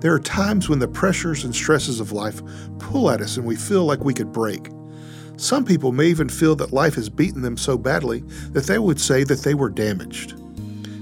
There 0.00 0.14
are 0.14 0.20
times 0.20 0.68
when 0.68 0.78
the 0.78 0.86
pressures 0.86 1.44
and 1.44 1.54
stresses 1.54 1.98
of 1.98 2.12
life 2.12 2.40
pull 2.78 3.10
at 3.10 3.20
us 3.20 3.36
and 3.36 3.44
we 3.44 3.56
feel 3.56 3.84
like 3.84 4.04
we 4.04 4.14
could 4.14 4.32
break. 4.32 4.68
Some 5.36 5.64
people 5.64 5.90
may 5.90 6.06
even 6.06 6.28
feel 6.28 6.54
that 6.56 6.72
life 6.72 6.94
has 6.94 7.08
beaten 7.08 7.42
them 7.42 7.56
so 7.56 7.76
badly 7.76 8.20
that 8.52 8.66
they 8.66 8.78
would 8.78 9.00
say 9.00 9.24
that 9.24 9.42
they 9.42 9.54
were 9.54 9.70
damaged. 9.70 10.34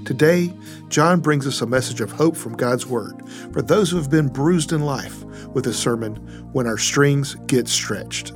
Today, 0.05 0.51
Jon 0.89 1.19
brings 1.19 1.45
us 1.45 1.61
a 1.61 1.67
message 1.67 2.01
of 2.01 2.11
hope 2.11 2.35
from 2.35 2.55
God's 2.55 2.87
Word 2.87 3.21
for 3.51 3.61
those 3.61 3.91
who 3.91 3.97
have 3.97 4.09
been 4.09 4.29
bruised 4.29 4.71
in 4.71 4.81
life 4.81 5.23
with 5.53 5.67
a 5.67 5.73
sermon, 5.73 6.15
When 6.53 6.65
Our 6.65 6.77
Strings 6.77 7.35
Get 7.45 7.67
Stretched. 7.67 8.33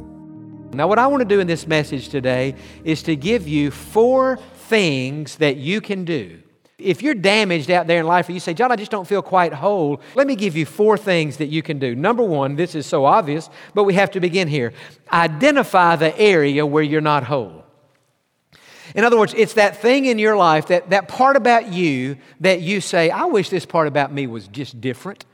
Now, 0.73 0.87
what 0.87 0.99
I 0.99 1.07
want 1.07 1.21
to 1.21 1.25
do 1.25 1.39
in 1.39 1.47
this 1.47 1.65
message 1.65 2.09
today 2.09 2.55
is 2.83 3.03
to 3.03 3.15
give 3.15 3.47
you 3.47 3.71
four 3.71 4.37
things 4.67 5.37
that 5.37 5.57
you 5.57 5.81
can 5.81 6.05
do. 6.05 6.39
If 6.81 7.01
you're 7.01 7.15
damaged 7.15 7.69
out 7.69 7.87
there 7.87 7.99
in 7.99 8.07
life, 8.07 8.27
or 8.27 8.31
you 8.31 8.39
say, 8.39 8.53
Jon, 8.53 8.71
I 8.71 8.75
just 8.75 8.91
don't 8.91 9.07
feel 9.07 9.21
quite 9.21 9.53
whole, 9.53 10.01
let 10.15 10.27
me 10.27 10.35
give 10.35 10.55
you 10.55 10.65
four 10.65 10.97
things 10.97 11.37
that 11.37 11.47
you 11.47 11.61
can 11.61 11.79
do. 11.79 11.95
Number 11.95 12.23
one, 12.23 12.55
this 12.55 12.75
is 12.75 12.85
so 12.85 13.05
obvious, 13.05 13.49
but 13.73 13.83
we 13.83 13.93
have 13.93 14.11
to 14.11 14.19
begin 14.19 14.47
here. 14.47 14.73
Identify 15.11 15.95
the 15.97 16.17
area 16.19 16.65
where 16.65 16.83
you're 16.83 17.01
not 17.01 17.23
whole. 17.23 17.65
In 18.95 19.03
other 19.05 19.17
words, 19.17 19.33
it's 19.37 19.53
that 19.53 19.77
thing 19.77 20.05
in 20.05 20.19
your 20.19 20.35
life, 20.35 20.67
that, 20.67 20.89
that 20.89 21.07
part 21.07 21.37
about 21.37 21.71
you 21.71 22.17
that 22.41 22.61
you 22.61 22.81
say, 22.81 23.09
I 23.09 23.25
wish 23.25 23.49
this 23.49 23.65
part 23.65 23.87
about 23.87 24.11
me 24.11 24.27
was 24.27 24.47
just 24.47 24.81
different 24.81 25.25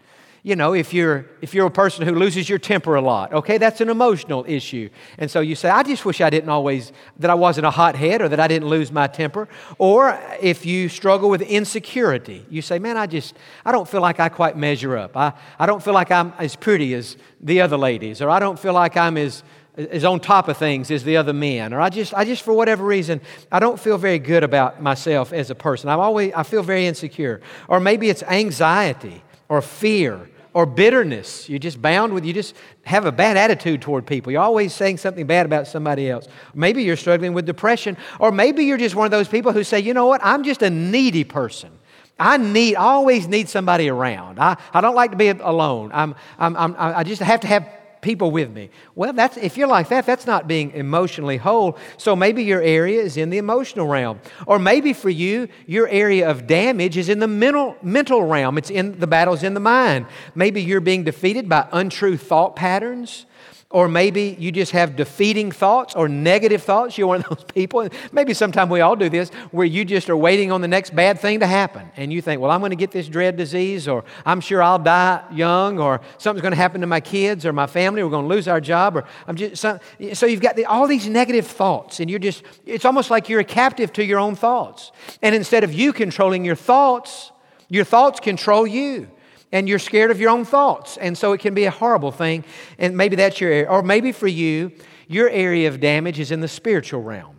you 0.47 0.55
know, 0.55 0.73
if 0.73 0.93
you're, 0.93 1.25
if 1.41 1.53
you're 1.53 1.67
a 1.67 1.69
person 1.69 2.07
who 2.07 2.15
loses 2.15 2.47
your 2.47 2.57
temper 2.57 2.95
a 2.95 3.01
lot, 3.01 3.33
okay, 3.33 3.57
that's 3.57 3.81
an 3.81 3.89
emotional 3.89 4.45
issue. 4.47 4.89
And 5.17 5.29
so 5.29 5.41
you 5.41 5.55
say, 5.55 5.69
I 5.69 5.83
just 5.83 6.05
wish 6.05 6.21
I 6.21 6.29
didn't 6.29 6.47
always, 6.47 6.93
that 7.19 7.29
I 7.29 7.33
wasn't 7.33 7.65
a 7.65 7.69
hothead 7.69 8.21
or 8.21 8.29
that 8.29 8.39
I 8.39 8.47
didn't 8.47 8.69
lose 8.69 8.89
my 8.89 9.07
temper. 9.07 9.49
Or 9.77 10.17
if 10.39 10.65
you 10.65 10.87
struggle 10.87 11.29
with 11.29 11.41
insecurity, 11.41 12.45
you 12.49 12.61
say, 12.61 12.79
man, 12.79 12.95
I 12.95 13.07
just, 13.07 13.35
I 13.65 13.73
don't 13.73 13.89
feel 13.89 13.99
like 13.99 14.21
I 14.21 14.29
quite 14.29 14.55
measure 14.55 14.95
up. 14.95 15.17
I, 15.17 15.33
I 15.59 15.65
don't 15.65 15.83
feel 15.83 15.93
like 15.93 16.11
I'm 16.11 16.31
as 16.39 16.55
pretty 16.55 16.93
as 16.93 17.17
the 17.41 17.59
other 17.59 17.77
ladies, 17.77 18.21
or 18.21 18.29
I 18.29 18.39
don't 18.39 18.57
feel 18.57 18.71
like 18.71 18.95
I'm 18.95 19.17
as, 19.17 19.43
as 19.75 20.05
on 20.05 20.21
top 20.21 20.47
of 20.47 20.55
things 20.55 20.89
as 20.91 21.03
the 21.03 21.17
other 21.17 21.33
men, 21.33 21.73
or 21.73 21.81
I 21.81 21.89
just, 21.89 22.13
I 22.13 22.23
just, 22.23 22.41
for 22.41 22.53
whatever 22.53 22.85
reason, 22.85 23.19
I 23.51 23.59
don't 23.59 23.77
feel 23.77 23.97
very 23.97 24.19
good 24.19 24.45
about 24.45 24.81
myself 24.81 25.33
as 25.33 25.49
a 25.49 25.55
person. 25.55 25.89
I'm 25.89 25.99
always, 25.99 26.31
I 26.33 26.43
feel 26.43 26.63
very 26.63 26.87
insecure. 26.87 27.41
Or 27.67 27.81
maybe 27.81 28.09
it's 28.09 28.23
anxiety 28.23 29.23
or 29.49 29.61
fear 29.61 30.29
or 30.57 30.65
bitterness. 30.65 31.47
You're 31.47 31.59
just 31.59 31.79
bound 31.79 32.13
with, 32.13 32.25
you 32.25 32.33
just 32.33 32.55
have 32.83 33.05
a 33.05 33.11
bad 33.11 33.37
attitude 33.37 33.79
toward 33.79 34.07
people. 34.07 34.31
You're 34.31 34.41
always 34.41 34.73
saying 34.73 34.97
something 34.97 35.27
bad 35.27 35.45
about 35.45 35.67
somebody 35.67 36.09
else. 36.09 36.27
Maybe 36.55 36.81
you're 36.81 36.95
struggling 36.95 37.33
with 37.33 37.45
depression, 37.45 37.95
or 38.19 38.31
maybe 38.31 38.63
you're 38.63 38.79
just 38.79 38.95
one 38.95 39.05
of 39.05 39.11
those 39.11 39.27
people 39.27 39.51
who 39.53 39.63
say, 39.63 39.79
you 39.79 39.93
know 39.93 40.07
what, 40.07 40.19
I'm 40.23 40.43
just 40.43 40.63
a 40.63 40.71
needy 40.71 41.23
person. 41.23 41.69
I 42.17 42.37
need, 42.37 42.75
I 42.75 42.85
always 42.85 43.27
need 43.27 43.49
somebody 43.49 43.87
around. 43.87 44.39
I, 44.39 44.57
I 44.73 44.81
don't 44.81 44.95
like 44.95 45.11
to 45.11 45.17
be 45.17 45.27
alone. 45.27 45.91
I'm, 45.93 46.15
I'm, 46.39 46.57
I'm, 46.57 46.75
I 46.79 47.03
just 47.03 47.21
have 47.21 47.41
to 47.41 47.47
have 47.47 47.69
people 48.01 48.31
with 48.31 48.51
me. 48.51 48.69
Well, 48.95 49.13
that's, 49.13 49.37
if 49.37 49.57
you're 49.57 49.67
like 49.67 49.89
that, 49.89 50.05
that's 50.05 50.25
not 50.25 50.47
being 50.47 50.71
emotionally 50.71 51.37
whole. 51.37 51.77
So 51.97 52.15
maybe 52.15 52.43
your 52.43 52.61
area 52.61 53.01
is 53.01 53.17
in 53.17 53.29
the 53.29 53.37
emotional 53.37 53.87
realm. 53.87 54.19
Or 54.45 54.59
maybe 54.59 54.93
for 54.93 55.09
you, 55.09 55.47
your 55.65 55.87
area 55.87 56.29
of 56.29 56.47
damage 56.47 56.97
is 56.97 57.09
in 57.09 57.19
the 57.19 57.27
mental, 57.27 57.75
mental 57.81 58.23
realm. 58.23 58.57
It's 58.57 58.69
in 58.69 58.99
the 58.99 59.07
battles 59.07 59.43
in 59.43 59.53
the 59.53 59.59
mind. 59.59 60.05
Maybe 60.35 60.61
you're 60.61 60.81
being 60.81 61.03
defeated 61.03 61.49
by 61.49 61.67
untrue 61.71 62.17
thought 62.17 62.55
patterns. 62.55 63.25
Or 63.69 63.89
maybe 63.89 64.33
you 64.39 64.53
just 64.53 64.71
have 64.71 64.95
defeating 64.95 65.51
thoughts 65.51 65.93
or 65.93 66.07
negative 66.07 66.63
thoughts. 66.63 66.97
You're 66.97 67.07
one 67.07 67.19
of 67.21 67.27
those 67.27 67.43
people. 67.53 67.89
Maybe 68.13 68.33
sometime 68.33 68.69
we 68.69 68.79
all 68.79 68.95
do 68.95 69.09
this 69.09 69.29
where 69.51 69.65
you 69.65 69.83
just 69.83 70.09
are 70.09 70.15
waiting 70.15 70.53
on 70.53 70.61
the 70.61 70.69
next 70.69 70.95
bad 70.95 71.19
thing 71.19 71.41
to 71.41 71.47
happen. 71.47 71.91
And 71.97 72.13
you 72.13 72.21
think, 72.21 72.39
well, 72.39 72.49
I'm 72.49 72.61
going 72.61 72.69
to 72.69 72.77
get 72.77 72.91
this 72.91 73.09
dread 73.09 73.35
disease, 73.35 73.85
or 73.89 74.05
I'm 74.25 74.39
sure 74.39 74.63
I'll 74.63 74.79
die 74.79 75.21
young, 75.33 75.79
or 75.79 75.99
something's 76.17 76.43
going 76.43 76.53
to 76.53 76.57
happen 76.57 76.79
to 76.79 76.87
my 76.87 77.01
kids 77.01 77.45
or 77.45 77.51
my 77.51 77.67
family. 77.67 78.01
We're 78.03 78.09
going 78.09 78.29
to 78.29 78.33
lose 78.33 78.47
our 78.47 78.61
job. 78.61 78.95
Or 78.95 79.05
I'm 79.27 79.35
just, 79.35 79.61
so, 79.61 79.79
so 80.13 80.25
you've 80.25 80.41
got 80.41 80.55
the, 80.55 80.65
all 80.65 80.87
these 80.87 81.09
negative 81.09 81.45
thoughts, 81.45 81.99
and 81.99 82.09
you're 82.09 82.19
just, 82.19 82.43
it's 82.65 82.85
almost 82.85 83.11
like 83.11 83.27
you're 83.27 83.41
a 83.41 83.45
captive 83.45 83.91
to 83.93 84.05
your 84.05 84.19
own 84.19 84.35
thoughts. 84.35 84.93
And 85.21 85.35
instead 85.35 85.65
of 85.65 85.73
you 85.73 85.91
controlling 85.91 86.45
your 86.45 86.55
thoughts, 86.55 87.33
your 87.67 87.83
thoughts 87.83 88.21
control 88.21 88.65
you 88.65 89.09
and 89.57 89.67
you're 89.67 89.79
scared 89.79 90.11
of 90.11 90.19
your 90.19 90.29
own 90.29 90.45
thoughts. 90.45 90.97
And 90.97 91.17
so 91.17 91.33
it 91.33 91.39
can 91.39 91.55
be 91.55 91.65
a 91.65 91.71
horrible 91.71 92.11
thing. 92.11 92.45
And 92.77 92.95
maybe 92.95 93.15
that's 93.15 93.41
your 93.41 93.51
area. 93.51 93.67
Or 93.67 93.81
maybe 93.81 94.11
for 94.11 94.27
you, 94.27 94.71
your 95.07 95.29
area 95.29 95.67
of 95.67 95.79
damage 95.79 96.19
is 96.19 96.29
in 96.29 96.41
the 96.41 96.47
spiritual 96.47 97.01
realm. 97.01 97.33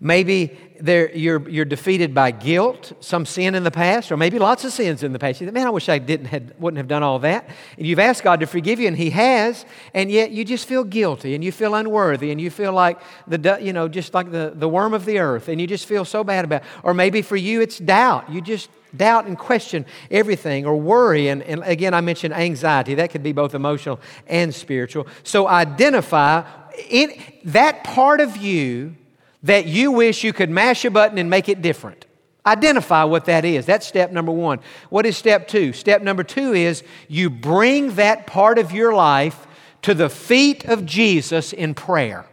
Maybe 0.00 0.58
you're, 0.82 1.48
you're 1.48 1.64
defeated 1.66 2.14
by 2.14 2.30
guilt, 2.30 2.94
some 3.00 3.26
sin 3.26 3.54
in 3.54 3.64
the 3.64 3.70
past, 3.70 4.10
or 4.10 4.16
maybe 4.16 4.38
lots 4.38 4.64
of 4.64 4.72
sins 4.72 5.02
in 5.02 5.12
the 5.12 5.18
past. 5.18 5.40
You 5.40 5.46
think, 5.46 5.54
man, 5.54 5.66
I 5.66 5.70
wish 5.70 5.88
I 5.88 5.98
didn't 5.98 6.26
had, 6.26 6.54
wouldn't 6.58 6.78
have 6.78 6.88
done 6.88 7.02
all 7.02 7.18
that. 7.20 7.48
And 7.76 7.86
you've 7.86 7.98
asked 7.98 8.22
God 8.22 8.40
to 8.40 8.46
forgive 8.46 8.80
you, 8.80 8.88
and 8.88 8.96
He 8.96 9.10
has, 9.10 9.64
and 9.92 10.10
yet 10.10 10.30
you 10.30 10.44
just 10.44 10.66
feel 10.66 10.84
guilty, 10.84 11.34
and 11.34 11.44
you 11.44 11.52
feel 11.52 11.74
unworthy, 11.74 12.32
and 12.32 12.40
you 12.40 12.50
feel 12.50 12.72
like 12.72 12.98
the, 13.26 13.58
you 13.60 13.72
know, 13.72 13.88
just 13.88 14.14
like 14.14 14.30
the, 14.30 14.52
the 14.54 14.68
worm 14.68 14.94
of 14.94 15.04
the 15.04 15.18
earth, 15.18 15.48
and 15.48 15.60
you 15.60 15.66
just 15.66 15.86
feel 15.86 16.04
so 16.04 16.24
bad 16.24 16.44
about 16.44 16.62
it. 16.62 16.68
Or 16.82 16.92
maybe 16.92 17.22
for 17.22 17.36
you, 17.36 17.60
it's 17.60 17.78
doubt. 17.78 18.30
You 18.30 18.40
just 18.40 18.68
doubt 18.96 19.26
and 19.26 19.38
question 19.38 19.84
everything, 20.10 20.66
or 20.66 20.76
worry. 20.76 21.28
And, 21.28 21.42
and 21.42 21.62
again, 21.64 21.94
I 21.94 22.00
mentioned 22.00 22.34
anxiety. 22.34 22.94
That 22.94 23.10
could 23.10 23.22
be 23.22 23.32
both 23.32 23.54
emotional 23.54 24.00
and 24.26 24.54
spiritual. 24.54 25.06
So 25.22 25.48
identify 25.48 26.44
in 26.90 27.12
that 27.44 27.84
part 27.84 28.20
of 28.20 28.36
you 28.36 28.96
that 29.42 29.66
you 29.66 29.92
wish 29.92 30.24
you 30.24 30.32
could 30.32 30.50
mash 30.50 30.84
a 30.84 30.90
button 30.90 31.18
and 31.18 31.28
make 31.28 31.48
it 31.48 31.62
different. 31.62 32.06
Identify 32.46 33.04
what 33.04 33.24
that 33.26 33.44
is. 33.44 33.64
That's 33.64 33.86
step 33.86 34.12
number 34.12 34.32
one. 34.32 34.60
What 34.90 35.06
is 35.06 35.16
step 35.16 35.48
two? 35.48 35.72
Step 35.72 36.02
number 36.02 36.22
two 36.22 36.52
is 36.52 36.82
you 37.08 37.30
bring 37.30 37.94
that 37.94 38.26
part 38.26 38.58
of 38.58 38.72
your 38.72 38.94
life 38.94 39.46
to 39.82 39.94
the 39.94 40.08
feet 40.08 40.64
of 40.66 40.84
Jesus 40.84 41.52
in 41.52 41.74
prayer. 41.74 42.26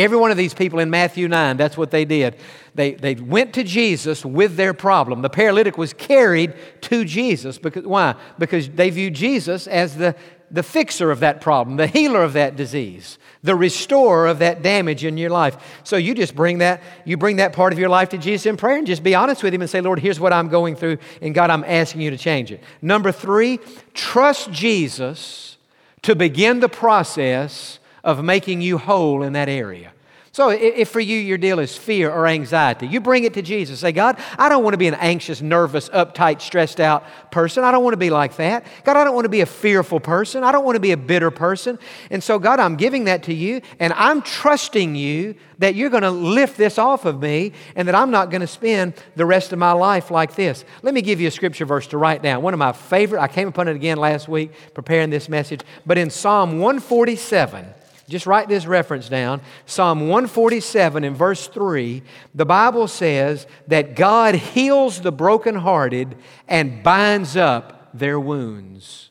Every 0.00 0.16
one 0.16 0.30
of 0.30 0.38
these 0.38 0.54
people 0.54 0.78
in 0.78 0.88
Matthew 0.88 1.28
9, 1.28 1.58
that's 1.58 1.76
what 1.76 1.90
they 1.90 2.06
did. 2.06 2.36
They, 2.74 2.92
they 2.94 3.16
went 3.16 3.52
to 3.54 3.62
Jesus 3.62 4.24
with 4.24 4.56
their 4.56 4.72
problem. 4.72 5.20
The 5.20 5.28
paralytic 5.28 5.76
was 5.76 5.92
carried 5.92 6.54
to 6.82 7.04
Jesus. 7.04 7.58
Because, 7.58 7.84
why? 7.84 8.14
Because 8.38 8.70
they 8.70 8.88
viewed 8.88 9.12
Jesus 9.12 9.66
as 9.66 9.98
the, 9.98 10.16
the 10.50 10.62
fixer 10.62 11.10
of 11.10 11.20
that 11.20 11.42
problem, 11.42 11.76
the 11.76 11.86
healer 11.86 12.22
of 12.22 12.32
that 12.32 12.56
disease, 12.56 13.18
the 13.42 13.54
restorer 13.54 14.26
of 14.26 14.38
that 14.38 14.62
damage 14.62 15.04
in 15.04 15.18
your 15.18 15.28
life. 15.28 15.80
So 15.84 15.98
you 15.98 16.14
just 16.14 16.34
bring 16.34 16.58
that, 16.58 16.82
you 17.04 17.18
bring 17.18 17.36
that 17.36 17.52
part 17.52 17.74
of 17.74 17.78
your 17.78 17.90
life 17.90 18.08
to 18.10 18.18
Jesus 18.18 18.46
in 18.46 18.56
prayer 18.56 18.78
and 18.78 18.86
just 18.86 19.02
be 19.02 19.14
honest 19.14 19.42
with 19.42 19.52
him 19.52 19.60
and 19.60 19.68
say, 19.68 19.82
Lord, 19.82 19.98
here's 19.98 20.18
what 20.18 20.32
I'm 20.32 20.48
going 20.48 20.76
through, 20.76 20.96
and 21.20 21.34
God, 21.34 21.50
I'm 21.50 21.64
asking 21.64 22.00
you 22.00 22.10
to 22.10 22.16
change 22.16 22.52
it. 22.52 22.62
Number 22.80 23.12
three, 23.12 23.60
trust 23.92 24.50
Jesus 24.50 25.58
to 26.00 26.16
begin 26.16 26.60
the 26.60 26.70
process 26.70 27.79
of 28.04 28.22
making 28.22 28.60
you 28.60 28.78
whole 28.78 29.22
in 29.22 29.32
that 29.34 29.48
area. 29.48 29.92
So, 30.32 30.50
if 30.50 30.90
for 30.90 31.00
you 31.00 31.18
your 31.18 31.38
deal 31.38 31.58
is 31.58 31.76
fear 31.76 32.08
or 32.08 32.28
anxiety, 32.28 32.86
you 32.86 33.00
bring 33.00 33.24
it 33.24 33.34
to 33.34 33.42
Jesus. 33.42 33.80
Say, 33.80 33.90
God, 33.90 34.16
I 34.38 34.48
don't 34.48 34.62
want 34.62 34.74
to 34.74 34.78
be 34.78 34.86
an 34.86 34.94
anxious, 34.94 35.42
nervous, 35.42 35.88
uptight, 35.88 36.40
stressed 36.40 36.78
out 36.78 37.04
person. 37.32 37.64
I 37.64 37.72
don't 37.72 37.82
want 37.82 37.94
to 37.94 37.98
be 37.98 38.10
like 38.10 38.36
that. 38.36 38.64
God, 38.84 38.96
I 38.96 39.02
don't 39.02 39.16
want 39.16 39.24
to 39.24 39.30
be 39.30 39.40
a 39.40 39.46
fearful 39.46 39.98
person. 39.98 40.44
I 40.44 40.52
don't 40.52 40.64
want 40.64 40.76
to 40.76 40.80
be 40.80 40.92
a 40.92 40.96
bitter 40.96 41.32
person. 41.32 41.80
And 42.10 42.22
so, 42.22 42.38
God, 42.38 42.60
I'm 42.60 42.76
giving 42.76 43.04
that 43.04 43.24
to 43.24 43.34
you, 43.34 43.60
and 43.80 43.92
I'm 43.94 44.22
trusting 44.22 44.94
you 44.94 45.34
that 45.58 45.74
you're 45.74 45.90
going 45.90 46.04
to 46.04 46.12
lift 46.12 46.56
this 46.56 46.78
off 46.78 47.06
of 47.06 47.20
me 47.20 47.52
and 47.74 47.88
that 47.88 47.96
I'm 47.96 48.12
not 48.12 48.30
going 48.30 48.40
to 48.40 48.46
spend 48.46 48.94
the 49.16 49.26
rest 49.26 49.52
of 49.52 49.58
my 49.58 49.72
life 49.72 50.12
like 50.12 50.36
this. 50.36 50.64
Let 50.82 50.94
me 50.94 51.02
give 51.02 51.20
you 51.20 51.26
a 51.26 51.32
scripture 51.32 51.64
verse 51.64 51.88
to 51.88 51.98
write 51.98 52.22
down. 52.22 52.42
One 52.42 52.54
of 52.54 52.58
my 52.58 52.70
favorite, 52.70 53.20
I 53.20 53.26
came 53.26 53.48
upon 53.48 53.66
it 53.66 53.74
again 53.74 53.98
last 53.98 54.28
week 54.28 54.52
preparing 54.74 55.10
this 55.10 55.28
message, 55.28 55.62
but 55.84 55.98
in 55.98 56.08
Psalm 56.08 56.60
147, 56.60 57.66
just 58.10 58.26
write 58.26 58.48
this 58.48 58.66
reference 58.66 59.08
down. 59.08 59.40
Psalm 59.64 60.00
147 60.00 61.04
in 61.04 61.14
verse 61.14 61.46
3, 61.48 62.02
the 62.34 62.44
Bible 62.44 62.88
says 62.88 63.46
that 63.68 63.94
God 63.96 64.34
heals 64.34 65.00
the 65.00 65.12
brokenhearted 65.12 66.16
and 66.48 66.82
binds 66.82 67.36
up 67.36 67.90
their 67.94 68.20
wounds. 68.20 69.10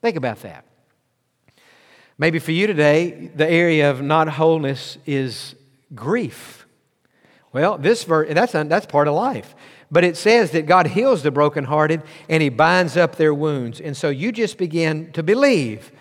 Think 0.00 0.16
about 0.16 0.40
that. 0.42 0.64
Maybe 2.16 2.38
for 2.38 2.52
you 2.52 2.66
today, 2.66 3.30
the 3.34 3.48
area 3.48 3.90
of 3.90 4.00
not 4.00 4.28
wholeness 4.28 4.98
is 5.04 5.56
grief. 5.94 6.66
Well, 7.52 7.78
this 7.78 8.04
verse, 8.04 8.32
that's, 8.32 8.52
that's 8.52 8.86
part 8.86 9.08
of 9.08 9.14
life. 9.14 9.54
But 9.90 10.04
it 10.04 10.16
says 10.16 10.52
that 10.52 10.66
God 10.66 10.88
heals 10.88 11.22
the 11.22 11.30
brokenhearted 11.30 12.02
and 12.28 12.42
He 12.42 12.48
binds 12.48 12.96
up 12.96 13.16
their 13.16 13.34
wounds. 13.34 13.80
And 13.80 13.96
so 13.96 14.08
you 14.08 14.32
just 14.32 14.58
begin 14.58 15.12
to 15.12 15.22
believe 15.22 15.92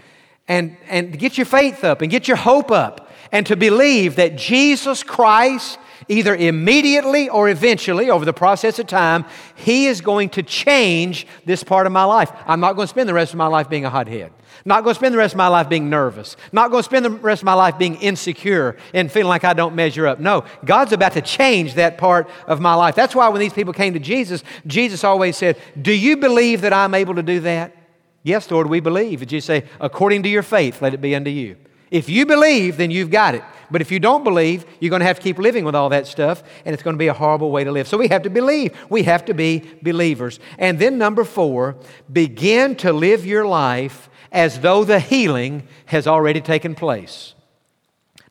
and, 0.48 0.78
and 0.88 1.18
get 1.18 1.38
your 1.38 1.45
faith 1.45 1.84
up 1.84 2.01
and 2.01 2.12
get 2.12 2.28
your 2.28 2.38
hope 2.38 2.72
up 2.72 3.10
and 3.31 3.45
to 3.48 3.56
believe 3.56 4.18
that 4.18 4.36
Jesus 4.36 5.04
Christ, 5.04 5.80
either 6.07 6.36
immediately 6.36 7.30
or 7.30 7.50
eventually 7.50 8.10
over 8.10 8.25
the 8.25 8.34
process 8.34 8.78
of 8.78 8.88
time, 8.88 9.25
He 9.56 9.88
is 9.88 10.01
going 10.01 10.30
to 10.31 10.44
change 10.44 11.25
this 11.45 11.63
part 11.63 11.88
of 11.88 11.94
my 11.94 12.04
life. 12.04 12.31
I'm 12.45 12.60
not 12.60 12.75
going 12.75 12.86
to 12.86 12.90
spend 12.90 13.10
the 13.10 13.13
rest 13.13 13.34
of 13.34 13.38
my 13.38 13.48
life 13.48 13.69
being 13.69 13.86
a 13.86 13.90
hothead. 13.90 14.31
Not 14.66 14.84
going 14.84 14.94
to 14.94 15.00
spend 15.00 15.13
the 15.13 15.18
rest 15.18 15.34
of 15.34 15.38
my 15.38 15.48
life 15.48 15.68
being 15.68 15.90
nervous. 15.90 16.38
Not 16.51 16.69
going 16.69 16.84
to 16.84 16.86
spend 16.86 17.04
the 17.04 17.10
rest 17.10 17.42
of 17.42 17.45
my 17.45 17.54
life 17.54 17.78
being 17.78 17.95
insecure 17.95 18.78
and 18.94 19.12
feeling 19.12 19.30
like 19.30 19.44
I 19.44 19.54
don't 19.54 19.75
measure 19.75 20.07
up. 20.07 20.19
No, 20.19 20.45
God's 20.63 20.94
about 20.94 21.13
to 21.13 21.22
change 21.22 21.74
that 21.74 21.98
part 21.98 22.30
of 22.48 22.62
my 22.62 22.75
life. 22.75 22.95
That's 22.95 23.16
why 23.16 23.28
when 23.30 23.40
these 23.40 23.54
people 23.54 23.74
came 23.74 23.94
to 23.94 24.00
Jesus, 24.00 24.44
Jesus 24.68 25.04
always 25.04 25.38
said, 25.38 25.57
Do 25.81 25.92
you 25.92 26.18
believe 26.18 26.62
that 26.62 26.72
I'm 26.72 26.94
able 26.94 27.16
to 27.16 27.24
do 27.24 27.40
that? 27.42 27.75
Yes, 28.23 28.49
Lord, 28.49 28.67
we 28.67 28.79
believe. 28.79 29.21
And 29.21 29.31
you 29.31 29.41
say, 29.41 29.65
According 29.79 30.23
to 30.23 30.29
your 30.29 30.43
faith, 30.43 30.81
let 30.81 30.93
it 30.93 31.01
be 31.01 31.13
unto 31.13 31.29
you. 31.29 31.57
If 31.91 32.09
you 32.09 32.25
believe, 32.25 32.77
then 32.77 32.89
you've 32.89 33.11
got 33.11 33.35
it. 33.35 33.43
But 33.69 33.81
if 33.81 33.91
you 33.91 33.99
don't 33.99 34.23
believe, 34.23 34.65
you're 34.79 34.89
going 34.89 35.01
to 35.01 35.05
have 35.05 35.17
to 35.17 35.21
keep 35.21 35.37
living 35.37 35.63
with 35.63 35.75
all 35.75 35.89
that 35.89 36.07
stuff, 36.07 36.41
and 36.65 36.73
it's 36.73 36.81
going 36.81 36.95
to 36.95 36.99
be 36.99 37.07
a 37.07 37.13
horrible 37.13 37.51
way 37.51 37.63
to 37.63 37.71
live. 37.71 37.87
So 37.87 37.97
we 37.97 38.07
have 38.07 38.23
to 38.23 38.29
believe. 38.29 38.75
We 38.89 39.03
have 39.03 39.25
to 39.25 39.33
be 39.33 39.63
believers. 39.81 40.39
And 40.57 40.79
then, 40.79 40.97
number 40.97 41.23
four, 41.23 41.75
begin 42.11 42.75
to 42.77 42.91
live 42.91 43.25
your 43.25 43.45
life 43.45 44.09
as 44.31 44.59
though 44.61 44.83
the 44.83 44.99
healing 44.99 45.67
has 45.85 46.07
already 46.07 46.41
taken 46.41 46.73
place. 46.73 47.35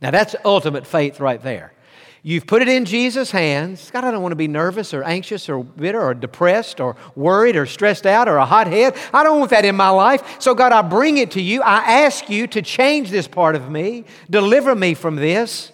Now, 0.00 0.10
that's 0.10 0.34
ultimate 0.44 0.86
faith 0.86 1.20
right 1.20 1.40
there. 1.40 1.72
You've 2.24 2.46
put 2.46 2.62
it 2.62 2.69
in 2.69 2.84
Jesus' 2.84 3.32
hands. 3.32 3.90
God, 3.90 4.04
I 4.04 4.12
don't 4.12 4.22
want 4.22 4.30
to 4.30 4.36
be 4.36 4.46
nervous 4.46 4.94
or 4.94 5.02
anxious 5.02 5.48
or 5.48 5.64
bitter 5.64 6.00
or 6.00 6.14
depressed 6.14 6.78
or 6.78 6.94
worried 7.16 7.56
or 7.56 7.66
stressed 7.66 8.06
out 8.06 8.28
or 8.28 8.36
a 8.36 8.46
hothead. 8.46 8.96
I 9.12 9.24
don't 9.24 9.40
want 9.40 9.50
that 9.50 9.64
in 9.64 9.74
my 9.74 9.88
life. 9.88 10.40
So, 10.40 10.54
God, 10.54 10.70
I 10.70 10.82
bring 10.82 11.16
it 11.16 11.32
to 11.32 11.42
you. 11.42 11.62
I 11.62 11.78
ask 12.04 12.30
you 12.30 12.46
to 12.48 12.62
change 12.62 13.10
this 13.10 13.26
part 13.26 13.56
of 13.56 13.69
me, 13.69 14.04
deliver 14.30 14.76
me 14.76 14.94
from 14.94 15.16
this. 15.16 15.71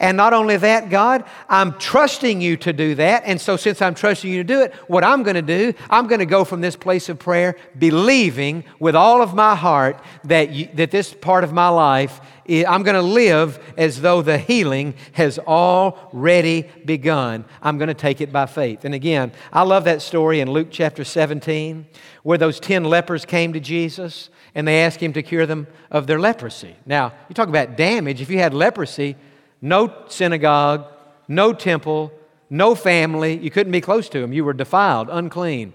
And 0.00 0.16
not 0.16 0.32
only 0.32 0.56
that, 0.56 0.88
God, 0.88 1.24
I'm 1.46 1.78
trusting 1.78 2.40
you 2.40 2.56
to 2.56 2.72
do 2.72 2.94
that. 2.94 3.24
And 3.26 3.38
so, 3.38 3.58
since 3.58 3.82
I'm 3.82 3.94
trusting 3.94 4.30
you 4.30 4.38
to 4.38 4.44
do 4.44 4.62
it, 4.62 4.72
what 4.88 5.04
I'm 5.04 5.22
going 5.22 5.34
to 5.34 5.42
do, 5.42 5.74
I'm 5.90 6.06
going 6.06 6.20
to 6.20 6.26
go 6.26 6.42
from 6.42 6.62
this 6.62 6.74
place 6.74 7.10
of 7.10 7.18
prayer 7.18 7.54
believing 7.78 8.64
with 8.78 8.96
all 8.96 9.20
of 9.20 9.34
my 9.34 9.54
heart 9.54 10.02
that, 10.24 10.50
you, 10.52 10.70
that 10.74 10.90
this 10.90 11.12
part 11.12 11.44
of 11.44 11.52
my 11.52 11.68
life, 11.68 12.18
I'm 12.48 12.82
going 12.82 12.94
to 12.94 13.02
live 13.02 13.60
as 13.76 14.00
though 14.00 14.22
the 14.22 14.38
healing 14.38 14.94
has 15.12 15.38
already 15.38 16.62
begun. 16.86 17.44
I'm 17.60 17.76
going 17.76 17.88
to 17.88 17.94
take 17.94 18.22
it 18.22 18.32
by 18.32 18.46
faith. 18.46 18.86
And 18.86 18.94
again, 18.94 19.32
I 19.52 19.62
love 19.62 19.84
that 19.84 20.00
story 20.00 20.40
in 20.40 20.50
Luke 20.50 20.68
chapter 20.70 21.04
17 21.04 21.86
where 22.22 22.38
those 22.38 22.58
10 22.58 22.84
lepers 22.84 23.26
came 23.26 23.52
to 23.52 23.60
Jesus 23.60 24.30
and 24.54 24.66
they 24.66 24.82
asked 24.82 25.00
him 25.00 25.12
to 25.12 25.22
cure 25.22 25.44
them 25.44 25.66
of 25.90 26.06
their 26.06 26.18
leprosy. 26.18 26.76
Now, 26.86 27.12
you 27.28 27.34
talk 27.34 27.48
about 27.48 27.76
damage. 27.76 28.22
If 28.22 28.30
you 28.30 28.38
had 28.38 28.54
leprosy, 28.54 29.16
no 29.60 29.92
synagogue, 30.08 30.86
no 31.28 31.52
temple, 31.52 32.12
no 32.48 32.74
family. 32.74 33.36
You 33.38 33.50
couldn't 33.50 33.72
be 33.72 33.80
close 33.80 34.08
to 34.10 34.20
them. 34.20 34.32
You 34.32 34.44
were 34.44 34.52
defiled, 34.52 35.08
unclean. 35.10 35.74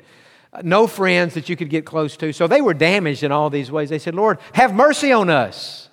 No 0.63 0.87
friends 0.87 1.33
that 1.33 1.49
you 1.49 1.55
could 1.55 1.69
get 1.69 1.85
close 1.85 2.15
to. 2.17 2.31
So 2.33 2.47
they 2.47 2.61
were 2.61 2.73
damaged 2.73 3.23
in 3.23 3.31
all 3.31 3.49
these 3.49 3.71
ways. 3.71 3.89
They 3.89 3.99
said, 3.99 4.15
Lord, 4.15 4.39
have 4.53 4.73
mercy 4.73 5.11
on 5.11 5.29
us. 5.29 5.89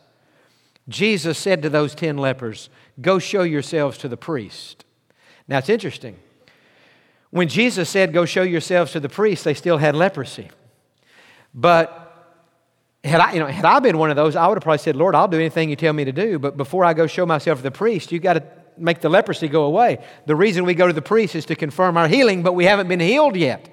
Jesus 0.88 1.38
said 1.38 1.62
to 1.62 1.68
those 1.68 1.94
10 1.94 2.16
lepers, 2.18 2.68
Go 3.00 3.18
show 3.18 3.42
yourselves 3.42 3.98
to 3.98 4.08
the 4.08 4.16
priest. 4.16 4.84
Now 5.48 5.58
it's 5.58 5.68
interesting. 5.68 6.18
When 7.30 7.48
Jesus 7.48 7.88
said, 7.88 8.12
Go 8.12 8.24
show 8.24 8.42
yourselves 8.42 8.92
to 8.92 9.00
the 9.00 9.08
priest, 9.08 9.44
they 9.44 9.54
still 9.54 9.78
had 9.78 9.96
leprosy. 9.96 10.50
But 11.54 12.01
had 13.04 13.20
I, 13.20 13.32
you 13.32 13.40
know, 13.40 13.46
had 13.46 13.64
I 13.64 13.80
been 13.80 13.98
one 13.98 14.10
of 14.10 14.16
those, 14.16 14.36
I 14.36 14.46
would 14.46 14.56
have 14.56 14.62
probably 14.62 14.78
said, 14.78 14.94
Lord, 14.94 15.14
I'll 15.14 15.28
do 15.28 15.38
anything 15.38 15.70
you 15.70 15.76
tell 15.76 15.92
me 15.92 16.04
to 16.04 16.12
do, 16.12 16.38
but 16.38 16.56
before 16.56 16.84
I 16.84 16.94
go 16.94 17.06
show 17.06 17.26
myself 17.26 17.58
to 17.58 17.62
the 17.62 17.70
priest, 17.70 18.12
you've 18.12 18.22
got 18.22 18.34
to 18.34 18.44
make 18.76 19.00
the 19.00 19.08
leprosy 19.08 19.48
go 19.48 19.64
away. 19.64 19.98
The 20.26 20.36
reason 20.36 20.64
we 20.64 20.74
go 20.74 20.86
to 20.86 20.92
the 20.92 21.02
priest 21.02 21.34
is 21.34 21.44
to 21.46 21.56
confirm 21.56 21.96
our 21.96 22.08
healing, 22.08 22.42
but 22.42 22.54
we 22.54 22.64
haven't 22.64 22.88
been 22.88 23.00
healed 23.00 23.36
yet. 23.36 23.68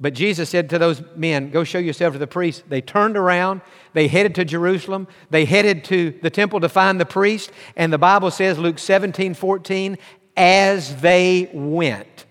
But 0.00 0.14
Jesus 0.14 0.48
said 0.48 0.70
to 0.70 0.78
those 0.78 1.02
men, 1.16 1.50
Go 1.50 1.64
show 1.64 1.80
yourself 1.80 2.12
to 2.12 2.18
the 2.20 2.28
priest. 2.28 2.62
They 2.68 2.80
turned 2.80 3.16
around, 3.16 3.62
they 3.92 4.06
headed 4.06 4.36
to 4.36 4.44
Jerusalem, 4.44 5.08
they 5.30 5.44
headed 5.44 5.82
to 5.84 6.12
the 6.22 6.30
temple 6.30 6.60
to 6.60 6.68
find 6.68 7.00
the 7.00 7.06
priest, 7.06 7.50
and 7.74 7.92
the 7.92 7.98
Bible 7.98 8.30
says, 8.30 8.58
Luke 8.58 8.78
17 8.78 9.34
14, 9.34 9.98
as 10.36 11.00
they 11.00 11.50
went, 11.52 12.26